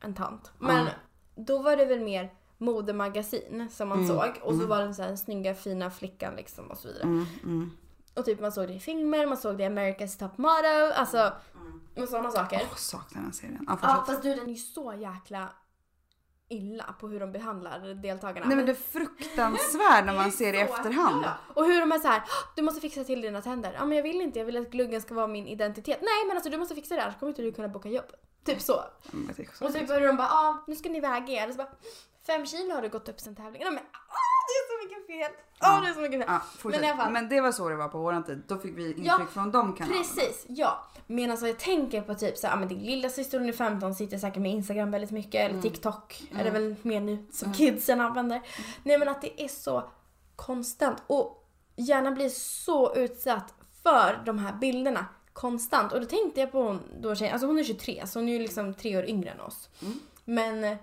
en 0.00 0.14
tant. 0.14 0.50
Men 0.58 0.84
Ja. 0.84 0.90
Då 1.34 1.58
var 1.62 1.76
det 1.76 1.84
väl 1.84 2.00
mer 2.00 2.32
modemagasin 2.58 3.68
som 3.70 3.88
man 3.88 3.98
Mm, 3.98 4.08
såg 4.08 4.30
och 4.42 4.50
så 4.54 4.58
mm. 4.58 4.68
var 4.68 4.82
det 4.86 4.94
så 4.94 5.02
här, 5.02 5.08
den 5.08 5.18
snygga 5.18 5.54
fina 5.54 5.90
flickan 5.90 6.34
liksom 6.36 6.70
och 6.70 6.78
så 6.78 6.88
vidare. 6.88 7.02
Mm, 7.02 7.26
mm. 7.42 7.70
Och 8.14 8.24
typ 8.24 8.40
man 8.40 8.52
såg 8.52 8.68
det 8.68 8.74
i 8.74 8.80
filmer, 8.80 9.26
man 9.26 9.36
såg 9.36 9.58
det 9.58 9.64
i 9.64 9.68
America's 9.68 10.18
Top 10.18 10.38
Model, 10.38 10.92
alltså 10.92 11.32
och 11.96 12.08
sådana 12.08 12.30
saker. 12.30 12.60
Åh, 12.70 12.76
saknar 12.76 13.22
den 13.22 13.32
serien. 13.32 13.64
Ja, 13.68 13.78
Ja 13.82 14.04
fast 14.06 14.22
du 14.22 14.34
den 14.34 14.44
är 14.46 14.50
ju 14.50 14.56
så 14.56 14.94
jäkla 14.98 15.48
illa 16.48 16.94
på 17.00 17.08
hur 17.08 17.20
de 17.20 17.32
behandlar 17.32 17.94
deltagarna. 17.94 18.46
Nej 18.46 18.56
men 18.56 18.66
det 18.66 18.72
är 18.72 18.76
fruktansvärt 18.76 20.04
när 20.06 20.14
man 20.14 20.32
ser 20.32 20.52
det 20.52 20.58
i 20.58 20.62
efterhand. 20.62 21.24
Ja, 21.24 21.34
och 21.54 21.64
hur 21.64 21.80
de 21.80 21.92
är 21.92 21.98
så 21.98 22.08
här, 22.08 22.22
"Åh, 22.26 22.52
du 22.56 22.62
måste 22.62 22.80
fixa 22.80 23.04
till 23.04 23.20
dina 23.20 23.42
tänder. 23.42 23.72
Ja 23.78 23.84
men 23.84 23.96
jag 23.96 24.02
vill 24.02 24.20
inte, 24.20 24.38
jag 24.38 24.46
vill 24.46 24.56
att 24.56 24.70
gluggen 24.70 25.02
ska 25.02 25.14
vara 25.14 25.26
min 25.26 25.46
identitet. 25.46 25.98
Nej 26.00 26.26
men 26.28 26.36
alltså 26.36 26.50
du 26.50 26.58
måste 26.58 26.74
fixa 26.74 26.96
det 26.96 27.02
annars 27.02 27.18
kommer 27.18 27.30
inte 27.30 27.42
du 27.42 27.52
kunna 27.52 27.68
boka 27.68 27.88
jobb. 27.88 28.12
Typ 28.44 28.60
så. 28.60 28.84
Så- 29.54 29.64
Och 29.66 29.72
typ 29.72 29.90
hur 29.90 30.06
de 30.06 30.16
bara, 30.16 30.26
ja 30.28 30.64
nu 30.66 30.76
ska 30.76 30.88
ni 30.88 31.00
väga 31.00 31.32
er. 31.32 31.46
Och 31.48 31.52
så 31.54 31.58
bara, 31.58 31.68
fem 32.26 32.46
kilo 32.46 32.74
har 32.74 32.82
du 32.82 32.88
gått 32.88 33.08
upp 33.08 33.20
sen 33.20 33.36
tävlingen. 33.36 33.66
Ja, 33.66 33.70
Men 33.70 33.82
åh 33.92 34.38
det 34.48 34.52
är 34.52 34.66
så 34.68 34.84
mycket 34.88 35.06
fel. 35.06 35.32
Åh 35.62 35.82
det 35.82 35.88
är 35.88 35.94
så 35.94 36.00
mycket 36.00 36.20
fel. 36.20 36.28
Ja. 36.28 36.70
Men 36.70 36.84
i 36.84 36.88
alla 36.88 36.96
fall. 37.02 37.12
Men 37.12 37.28
det 37.28 37.40
var 37.40 37.52
så 37.52 37.68
det 37.68 37.76
var 37.76 37.88
på 37.88 37.98
våran 37.98 38.24
tid. 38.24 38.42
Då 38.48 38.58
fick 38.58 38.76
vi 38.78 38.88
intryck 38.88 39.06
Ja, 39.06 39.20
från 39.32 39.50
de 39.50 39.72
kanalerna. 39.76 40.02
Precis, 40.02 40.44
ja. 40.48 40.86
Men 41.06 41.30
alltså 41.30 41.46
jag 41.46 41.58
tänker 41.58 42.02
på 42.02 42.14
typ 42.14 42.36
så 42.38 42.46
här, 42.46 42.54
ja, 42.54 42.58
men 42.58 42.68
din 42.68 42.78
lilla 42.82 43.08
syster 43.08 43.38
hon 43.38 43.48
är 43.48 43.52
15 43.52 43.94
sitter 43.94 44.18
säkert 44.18 44.42
med 44.42 44.52
Instagram 44.52 44.90
väldigt 44.90 45.10
mycket 45.10 45.34
eller 45.34 45.50
Mm. 45.50 45.62
TikTok 45.62 46.22
är 46.38 46.44
det 46.44 46.50
väl 46.50 46.76
mer 46.82 47.00
nu 47.00 47.26
som 47.32 47.52
kidsen 47.52 48.00
använder. 48.00 48.42
Nej 48.82 48.98
men 48.98 49.08
att 49.08 49.22
det 49.22 49.42
är 49.42 49.48
så 49.48 49.90
konstant 50.36 51.02
och 51.06 51.48
gärna 51.76 52.10
blir 52.10 52.28
så 52.28 52.94
utsatt 52.94 53.54
för 53.82 54.22
de 54.26 54.38
här 54.38 54.52
bilderna 54.52 55.06
konstant. 55.42 55.92
Och 55.92 56.00
då 56.00 56.06
tänkte 56.06 56.40
jag 56.40 56.52
på 56.52 56.62
hon 56.62 56.80
då 57.00 57.14
tjejen, 57.14 57.32
alltså 57.32 57.46
hon 57.46 57.58
är 57.58 57.64
23 57.64 58.06
så 58.06 58.18
hon 58.18 58.28
är 58.28 58.32
ju 58.32 58.38
liksom 58.38 58.74
tre 58.74 58.96
år 58.98 59.04
yngre 59.04 59.30
än 59.30 59.40
oss. 59.40 59.68
Mm. 59.82 60.00
Men 60.24 60.76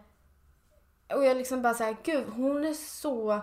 och 1.15 1.25
jag 1.25 1.37
liksom 1.37 1.61
bara 1.61 1.73
såhär, 1.73 1.97
gud 2.03 2.25
hon 2.35 2.65
är 2.65 2.73
så 2.73 3.41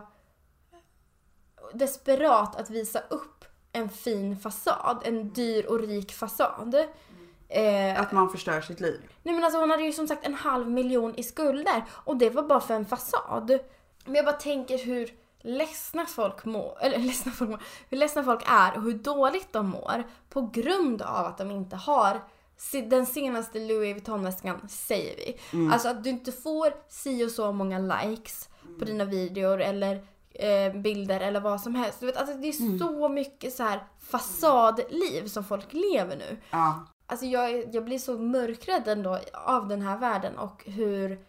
desperat 1.72 2.56
att 2.56 2.70
visa 2.70 3.00
upp 3.10 3.44
en 3.72 3.88
fin 3.88 4.36
fasad, 4.36 5.02
en 5.04 5.32
dyr 5.32 5.66
och 5.66 5.80
rik 5.80 6.12
fasad. 6.12 6.74
Eh, 7.48 8.00
Att 8.00 8.12
man 8.12 8.30
förstör 8.30 8.60
sitt 8.60 8.80
liv. 8.80 9.00
nej 9.22 9.34
men 9.34 9.44
alltså 9.44 9.60
hon 9.60 9.70
hade 9.70 9.82
ju 9.82 9.92
som 9.92 10.08
sagt 10.08 10.26
en 10.26 10.34
halv 10.34 10.70
miljon 10.70 11.14
i 11.16 11.22
skulder 11.22 11.84
och 11.90 12.16
det 12.16 12.30
var 12.30 12.42
bara 12.42 12.60
för 12.60 12.74
en 12.74 12.86
fasad. 12.86 13.58
Men 14.04 14.14
jag 14.14 14.24
bara 14.24 14.36
tänker 14.36 14.78
hur 14.78 15.14
ledsna 15.46 16.06
folk 16.06 16.44
mår, 16.44 16.78
eller 16.80 16.98
ledsna 16.98 17.32
folk 17.32 17.50
mår, 17.50 17.62
hur 17.90 17.98
ledsna 17.98 18.24
folk 18.24 18.42
är 18.46 18.76
och 18.76 18.82
hur 18.82 18.94
dåligt 18.94 19.52
de 19.52 19.68
mår 19.68 20.04
på 20.28 20.50
grund 20.52 21.02
av 21.02 21.26
att 21.26 21.38
de 21.38 21.50
inte 21.50 21.76
har 21.76 22.20
den 22.72 23.06
senaste 23.06 23.58
Louis 23.58 23.94
Vuitton-väskan 23.94 24.68
säger 24.68 25.16
vi. 25.16 25.38
Alltså 25.72 25.88
att 25.88 26.04
du 26.04 26.10
inte 26.10 26.32
får 26.32 26.74
si 26.88 27.26
och 27.26 27.30
så 27.30 27.52
många 27.52 27.78
likes 27.78 28.48
på 28.78 28.84
dina 28.84 29.04
videor 29.04 29.60
eller 29.60 30.04
eh, 30.34 30.80
bilder 30.80 31.20
eller 31.20 31.40
vad 31.40 31.60
som 31.60 31.74
helst. 31.74 32.00
Du 32.00 32.06
vet, 32.06 32.16
alltså 32.16 32.34
det 32.34 32.48
är 32.48 32.78
så 32.78 33.08
mycket 33.08 33.54
så 33.54 33.62
här 33.62 33.86
fasadliv 34.00 35.26
som 35.26 35.44
folk 35.44 35.72
lever 35.72 36.16
nu. 36.16 36.36
Ja. 36.50 36.86
Alltså 37.06 37.26
jag, 37.26 37.74
jag 37.74 37.84
blir 37.84 37.98
så 37.98 38.18
mörkrädd 38.18 38.88
ändå 38.88 39.18
av 39.32 39.68
den 39.68 39.82
här 39.82 39.98
världen 39.98 40.38
och 40.38 40.64
hur 40.66 41.24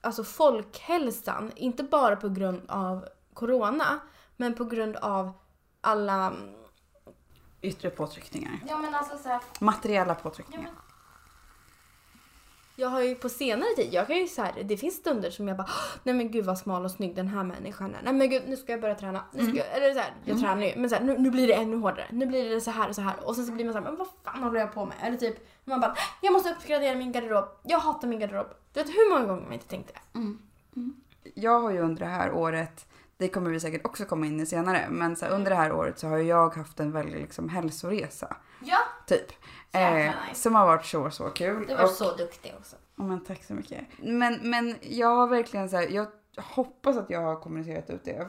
alltså 0.00 0.24
folkhälsan, 0.24 1.52
inte 1.56 1.82
bara 1.82 2.16
på 2.16 2.28
grund 2.28 2.62
av 2.68 3.04
corona, 3.40 4.00
men 4.36 4.54
på 4.54 4.64
grund 4.64 4.96
av 4.96 5.32
alla... 5.80 6.32
Yttre 7.62 7.90
påtryckningar. 7.90 8.58
Ja 8.68 8.78
men 8.78 8.94
alltså 8.94 9.18
så 9.18 9.28
här, 9.28 9.40
Materiella 9.60 10.08
ja, 10.12 10.14
påtryckningar. 10.14 10.62
men, 10.62 10.72
jag 12.76 12.88
har 12.88 13.00
ju 13.00 13.14
på 13.14 13.28
senare 13.28 13.68
tid, 13.76 13.88
jag 13.92 14.06
kan 14.06 14.16
ju 14.16 14.26
så 14.28 14.42
här, 14.42 14.62
det 14.62 14.76
finns 14.76 14.94
stunder 14.94 15.30
som 15.30 15.48
jag 15.48 15.56
bara 15.56 15.66
"Åh, 15.68 15.98
nej 16.02 16.14
men 16.14 16.30
gud 16.30 16.44
vad 16.44 16.58
smal 16.58 16.84
och 16.84 16.90
snygg 16.90 17.16
den 17.16 17.28
här 17.28 17.44
människan 17.44 17.94
är. 17.94 18.02
Nej 18.02 18.12
men 18.12 18.30
gud 18.30 18.42
nu 18.48 18.56
ska 18.56 18.72
jag 18.72 18.80
börja 18.80 18.94
träna. 18.94 19.24
Nu 19.32 19.46
ska 19.46 19.56
jag, 19.56 19.66
eller 19.76 19.92
så 19.94 20.00
här, 20.00 20.14
jag 20.24 20.40
tränar 20.40 20.62
ju 20.66 20.76
men 20.76 20.90
så 20.90 20.96
här, 20.96 21.02
nu, 21.02 21.18
nu 21.18 21.30
blir 21.30 21.46
det 21.48 21.54
ännu 21.54 21.76
hårdare. 21.76 22.06
Nu 22.10 22.26
blir 22.26 22.50
det 22.50 22.60
så 22.60 22.70
här 22.70 22.88
och 22.88 22.94
så 22.94 23.00
här. 23.02 23.24
Och 23.28 23.36
sen 23.36 23.46
så 23.46 23.52
blir 23.52 23.64
man 23.64 23.72
så 23.74 23.78
här, 23.78 23.84
men 23.86 23.96
vad 23.96 24.08
fan 24.24 24.42
håller 24.42 24.60
jag 24.60 24.72
på 24.74 24.84
med? 24.84 24.96
Eller 25.02 25.16
typ 25.16 25.36
man 25.64 25.80
bara 25.80 25.94
jag 26.22 26.32
måste 26.32 26.50
uppgradera 26.50 26.94
min 26.98 27.12
garderob. 27.12 27.44
Jag 27.62 27.78
hatar 27.78 28.08
min 28.08 28.18
garderob. 28.20 28.46
Du 28.72 28.80
vet 28.82 28.90
hur 28.90 29.10
många 29.14 29.26
gånger 29.26 29.42
man 29.42 29.52
inte 29.52 29.68
tänkte 29.68 29.92
det? 30.12 30.20
Jag 31.34 31.60
har 31.60 31.70
ju 31.70 31.78
under 31.80 32.00
det 32.04 32.10
här 32.10 32.32
året, 32.32 32.86
det 33.20 33.28
kommer 33.28 33.50
vi 33.50 33.60
säkert 33.60 33.84
också 33.86 34.04
komma 34.04 34.26
in 34.26 34.40
i 34.40 34.46
senare, 34.46 34.86
men 34.90 35.16
så 35.16 35.24
här, 35.24 35.32
under 35.32 35.50
det 35.50 35.56
här 35.56 35.72
året 35.72 35.98
så 35.98 36.08
har 36.08 36.18
jag 36.18 36.54
haft 36.56 36.80
en 36.80 36.92
väldig 36.92 37.20
liksom, 37.20 37.48
hälsoresa. 37.48 38.36
Ja, 38.62 38.78
Typ. 39.06 39.32
Eh, 39.72 40.12
som 40.34 40.54
har 40.54 40.66
varit 40.66 40.86
så, 40.86 41.10
så 41.10 41.24
kul. 41.30 41.66
du 41.66 41.74
var 41.74 41.84
Och- 41.84 41.90
så 41.90 42.16
duktig 42.16 42.54
också. 42.58 42.76
Ja, 42.96 43.02
men 43.04 43.24
tack 43.24 43.44
så 43.44 43.54
mycket. 43.54 43.84
Men, 44.02 44.50
men 44.50 44.76
jag 44.82 45.16
har 45.16 45.26
verkligen 45.26 45.68
så 45.70 45.76
här, 45.76 45.88
jag 45.88 46.06
hoppas 46.36 46.96
att 46.96 47.10
jag 47.10 47.20
har 47.20 47.36
kommunicerat 47.36 47.90
ut 47.90 48.04
det. 48.04 48.28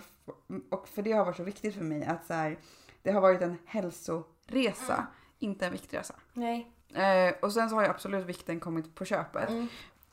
Och 0.71 0.87
för 0.87 1.01
det 1.01 1.11
har 1.11 1.25
varit 1.25 1.37
så 1.37 1.43
viktigt 1.43 1.75
för 1.75 1.83
mig 1.83 2.05
att 2.05 2.25
så 2.25 2.33
här, 2.33 2.57
det 3.03 3.11
har 3.11 3.21
varit 3.21 3.41
en 3.41 3.57
hälsoresa, 3.65 4.93
Mm. 4.93 5.05
inte 5.39 5.65
en 5.65 5.71
viktresa. 5.71 6.13
Nej. 6.33 6.71
Eh, 6.93 7.33
och 7.41 7.53
sen 7.53 7.69
så 7.69 7.75
har 7.75 7.83
ju 7.83 7.89
absolut 7.89 8.25
vikten 8.25 8.59
kommit 8.59 8.95
på 8.95 9.05
köpet. 9.05 9.49
Mm. 9.49 9.67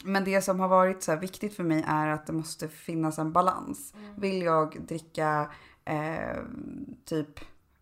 Men 0.05 0.25
det 0.25 0.43
som 0.43 0.61
har 0.61 0.69
varit 0.69 1.03
så 1.03 1.17
viktigt 1.17 1.55
för 1.55 1.65
mig 1.65 1.85
är 1.87 2.09
att 2.09 2.27
det 2.27 2.33
måste 2.33 2.69
finnas 2.69 3.19
en 3.19 3.33
balans. 3.33 3.95
Mm. 3.97 4.21
Vill 4.21 4.43
jag 4.43 4.87
dricka 4.89 5.51
eh, 5.85 6.43
typ 7.05 7.41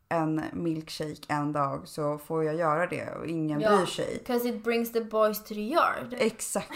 en 0.08 0.42
milkshake 0.52 1.20
en 1.28 1.52
dag 1.52 1.80
så 1.88 2.18
får 2.18 2.44
jag 2.44 2.54
göra 2.54 2.86
det 2.86 3.10
och 3.18 3.26
ingen 3.26 3.60
Ja. 3.60 3.76
bryr 3.76 3.86
sig. 3.86 4.18
Because 4.18 4.48
it 4.48 4.64
brings 4.64 4.92
the 4.92 5.00
boys 5.00 5.38
to 5.44 5.48
the 5.54 5.60
yard. 5.60 6.14
Exakt. 6.18 6.70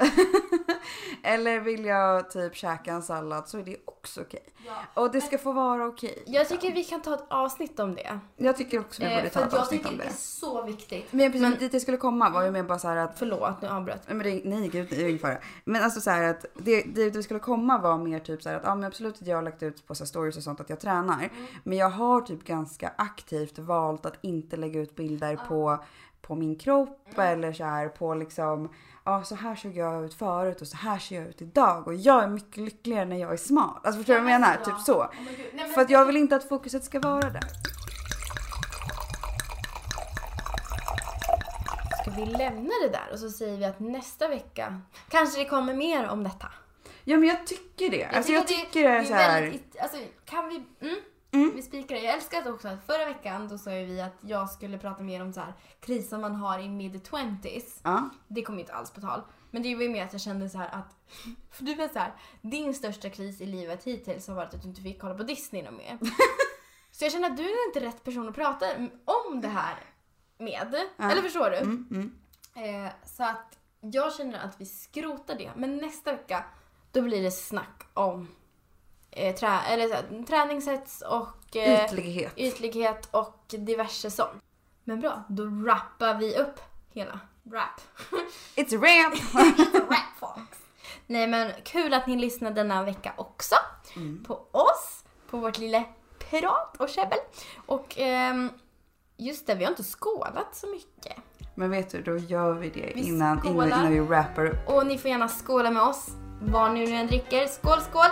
Eller 1.22 1.60
vill 1.60 1.84
jag 1.84 2.30
typ 2.30 2.54
käka 2.56 2.92
en 2.92 3.02
sallad 3.02 3.48
så 3.48 3.58
är 3.58 3.62
det 3.62 3.76
också 3.84 4.20
okej. 4.20 4.44
Ja. 4.66 5.02
Och 5.02 5.10
det 5.12 5.20
ska 5.20 5.38
få 5.38 5.52
vara 5.52 5.86
okej. 5.86 6.22
Jag 6.26 6.48
tycker 6.48 6.72
vi 6.72 6.84
kan 6.84 7.02
ta 7.02 7.14
ett 7.14 7.24
avsnitt 7.28 7.80
om 7.80 7.94
det. 7.94 8.18
jag 8.36 8.56
tycker 8.56 8.80
också 8.80 9.02
vi 9.02 9.08
borde 9.08 9.20
Eh, 9.22 9.28
ta 9.28 9.38
för 9.40 9.46
ett 9.46 9.52
jag 9.52 9.60
avsnitt 9.60 9.80
tycker 9.80 9.92
om 9.92 9.98
det 9.98 10.04
är 10.04 10.08
det. 10.08 10.14
så 10.14 10.62
viktigt. 10.62 11.12
Men 11.12 11.32
precis 11.32 11.40
Men- 11.48 11.58
dit 11.58 11.72
jag 11.72 11.82
skulle 11.82 11.96
komma 11.96 12.30
var 12.30 12.42
ju 12.42 12.50
med 12.50 12.66
bara 12.66 12.78
så 12.78 12.88
här 12.88 12.96
att 12.96 13.18
Förlåt, 13.18 13.62
nu 13.62 13.68
avbröt. 13.68 14.02
Nej, 14.06 14.16
men 14.16 14.26
det, 14.26 14.40
nej 14.44 14.68
gud, 14.68 14.86
det 14.90 14.96
är 14.96 15.06
ingen 15.08 15.18
fara. 15.18 15.38
Men 15.64 15.82
alltså 15.82 16.00
så 16.00 16.10
här 16.10 16.22
att 16.22 16.44
det, 16.54 16.82
det 16.82 17.10
vi 17.16 17.22
skulle 17.22 17.40
komma 17.40 17.78
var 17.78 17.98
mer 17.98 18.18
typ 18.20 18.42
så 18.42 18.48
här 18.48 18.56
att 18.56 18.62
ja 18.64 18.74
men 18.74 18.84
absolut 18.84 19.22
jag 19.22 19.36
har 19.36 19.42
lagt 19.42 19.62
ut 19.62 19.86
på 19.86 19.94
så 19.94 20.06
stories 20.06 20.36
och 20.36 20.42
sånt 20.42 20.60
att 20.60 20.70
jag 20.70 20.80
tränar. 20.80 21.28
Men 21.64 21.78
jag 21.78 21.90
har 21.90 22.20
typ 22.20 22.44
ganska 22.44 22.69
aktivt 22.96 23.58
valt 23.58 24.06
att 24.06 24.18
inte 24.20 24.56
lägga 24.56 24.80
ut 24.80 24.96
bilder 24.96 25.36
på, 25.36 25.84
på 26.20 26.34
min 26.34 26.58
kropp 26.58 27.18
eller 27.18 27.52
så 27.52 27.64
här 27.64 27.88
på 27.88 28.14
liksom 28.14 28.68
ja 29.04 29.24
så 29.24 29.34
här 29.34 29.56
såg 29.56 29.76
jag 29.76 30.04
ut 30.04 30.14
förut 30.14 30.60
och 30.60 30.66
så 30.66 30.76
här 30.76 30.98
ser 30.98 31.16
jag 31.16 31.26
ut 31.26 31.42
idag 31.42 31.86
och 31.86 31.94
jag 31.94 32.24
är 32.24 32.28
mycket 32.28 32.56
lyckligare 32.56 33.04
när 33.04 33.16
jag 33.16 33.32
är 33.32 33.36
smal. 33.36 33.80
Alltså 33.82 33.98
förstår 33.98 34.14
du 34.14 34.20
vad 34.20 34.32
jag 34.32 34.40
menar? 34.40 34.56
Typ 34.56 34.78
så. 34.78 35.10
För 35.74 35.80
att 35.80 35.90
jag 35.90 36.04
vill 36.04 36.16
inte 36.16 36.36
att 36.36 36.48
fokuset 36.48 36.84
ska 36.84 37.00
vara 37.00 37.30
där. 37.30 37.44
Ska 42.02 42.10
vi 42.10 42.26
lämna 42.26 42.72
det 42.82 42.88
där 42.88 43.08
och 43.12 43.18
så 43.18 43.30
säger 43.30 43.56
vi 43.58 43.64
att 43.64 43.80
nästa 43.80 44.28
vecka 44.28 44.80
kanske 45.08 45.40
det 45.40 45.48
kommer 45.48 45.74
mer 45.74 46.08
om 46.08 46.24
detta. 46.24 46.46
Ja 47.04 47.16
men 47.16 47.28
jag 47.28 47.46
tycker 47.46 47.90
det. 47.90 48.04
Alltså 48.04 48.32
jag 48.32 48.48
tycker 48.48 48.82
det 48.82 48.88
är 48.88 49.04
så 49.04 49.14
här. 49.14 49.42
väldigt, 49.42 49.76
alltså 49.80 49.98
kan 50.24 50.48
vi, 50.48 50.86
mm, 50.86 51.00
Mm. 51.32 51.52
vi 51.54 51.62
spikar. 51.62 51.96
Jag 51.96 52.14
älskar 52.14 52.52
också 52.52 52.68
att 52.68 52.86
förra 52.86 53.04
veckan 53.04 53.48
då 53.48 53.58
sa 53.58 53.70
vi 53.70 54.00
att 54.00 54.16
jag 54.20 54.50
skulle 54.50 54.78
prata 54.78 55.02
mer 55.02 55.22
om 55.22 55.32
så 55.32 55.40
här 55.40 55.54
kriser 55.80 56.18
man 56.18 56.34
har 56.34 56.58
i 56.58 56.68
mid 56.68 57.02
20s. 57.02 57.80
Ja. 57.82 58.10
Det 58.28 58.42
kom 58.42 58.58
inte 58.58 58.72
alls 58.72 58.90
på 58.90 59.00
tal. 59.00 59.22
Men 59.50 59.62
det 59.62 59.74
var 59.74 59.82
ju 59.82 59.88
mer 59.88 60.04
att 60.04 60.12
jag 60.12 60.22
kände 60.22 60.48
så 60.48 60.58
här 60.58 60.68
att, 60.72 60.96
för 61.50 61.64
du 61.64 61.74
vet 61.74 61.92
så 61.92 61.98
här, 61.98 62.12
din 62.42 62.74
största 62.74 63.10
kris 63.10 63.40
i 63.40 63.46
livet 63.46 63.84
hittills 63.84 64.28
har 64.28 64.34
varit 64.34 64.54
att 64.54 64.62
du 64.62 64.68
inte 64.68 64.82
fick 64.82 65.00
kolla 65.00 65.14
på 65.14 65.22
Disney 65.22 65.62
något 65.62 65.74
mer. 65.74 65.98
så 66.90 67.04
jag 67.04 67.12
känner 67.12 67.30
att 67.30 67.36
du 67.36 67.42
är 67.42 67.66
inte 67.66 67.80
rätt 67.80 68.04
person 68.04 68.28
att 68.28 68.34
prata 68.34 68.66
om 69.04 69.40
det 69.40 69.48
här 69.48 69.76
med. 70.38 70.74
Ja. 70.96 71.10
Eller 71.10 71.22
förstår 71.22 71.50
du? 71.50 71.56
Mm, 71.56 71.86
mm. 71.90 72.12
Eh, 72.54 72.92
så 73.04 73.24
att 73.24 73.58
jag 73.80 74.14
känner 74.14 74.38
att 74.38 74.60
vi 74.60 74.66
skrotar 74.66 75.34
det. 75.34 75.50
Men 75.56 75.76
nästa 75.76 76.12
vecka 76.12 76.44
då 76.92 77.02
blir 77.02 77.22
det 77.22 77.30
snack 77.30 77.82
om 77.94 78.28
eh, 79.10 79.34
trä, 79.34 79.60
eller, 79.68 79.88
så 79.88 79.94
här, 79.94 80.24
träningshets 80.26 81.02
och 81.02 81.56
eh, 81.56 81.84
Ytlighet. 81.84 82.32
ytlighet 82.36 83.08
och 83.10 83.44
diverse 83.48 84.10
sånt. 84.10 84.42
Men 84.84 85.00
bra, 85.00 85.22
då 85.28 85.42
rappar 85.44 86.14
vi 86.14 86.36
upp 86.36 86.60
hela 86.92 87.20
rap. 87.52 87.80
It's 88.56 88.76
a 88.76 88.80
ramp! 88.80 89.34
rap 89.90 90.18
folks. 90.18 90.58
Nej 91.06 91.26
men 91.26 91.52
kul 91.64 91.94
att 91.94 92.06
ni 92.06 92.16
lyssnade 92.16 92.54
denna 92.54 92.82
vecka 92.82 93.12
också 93.16 93.54
Mm. 93.96 94.24
på 94.24 94.34
oss, 94.50 95.04
på 95.30 95.36
vårt 95.36 95.58
lilla 95.58 95.84
prat 96.30 96.76
och 96.78 96.88
käbbel. 96.88 97.18
Och 97.66 97.94
ehm, 97.98 98.50
just 99.16 99.46
det, 99.46 99.54
vi 99.54 99.64
har 99.64 99.70
inte 99.70 99.82
skålat 99.84 100.56
så 100.56 100.66
mycket. 100.66 101.16
Men 101.54 101.70
vet 101.70 101.90
du, 101.90 102.02
då 102.02 102.16
gör 102.16 102.52
vi 102.52 102.70
det 102.70 102.92
Vi 102.94 103.08
innan, 103.08 103.46
innan, 103.46 103.66
innan 103.66 103.90
vi 103.90 104.00
rappar 104.00 104.46
upp. 104.46 104.68
Och 104.68 104.86
ni 104.86 104.98
får 104.98 105.10
gärna 105.10 105.28
skåla 105.28 105.70
med 105.70 105.82
oss, 105.82 106.08
vad 106.42 106.72
ni 106.74 106.86
nu 106.86 106.96
än 106.96 107.06
dricker. 107.06 107.46
Skål, 107.46 107.80
skål! 107.80 108.10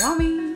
Wyoming. 0.00 0.49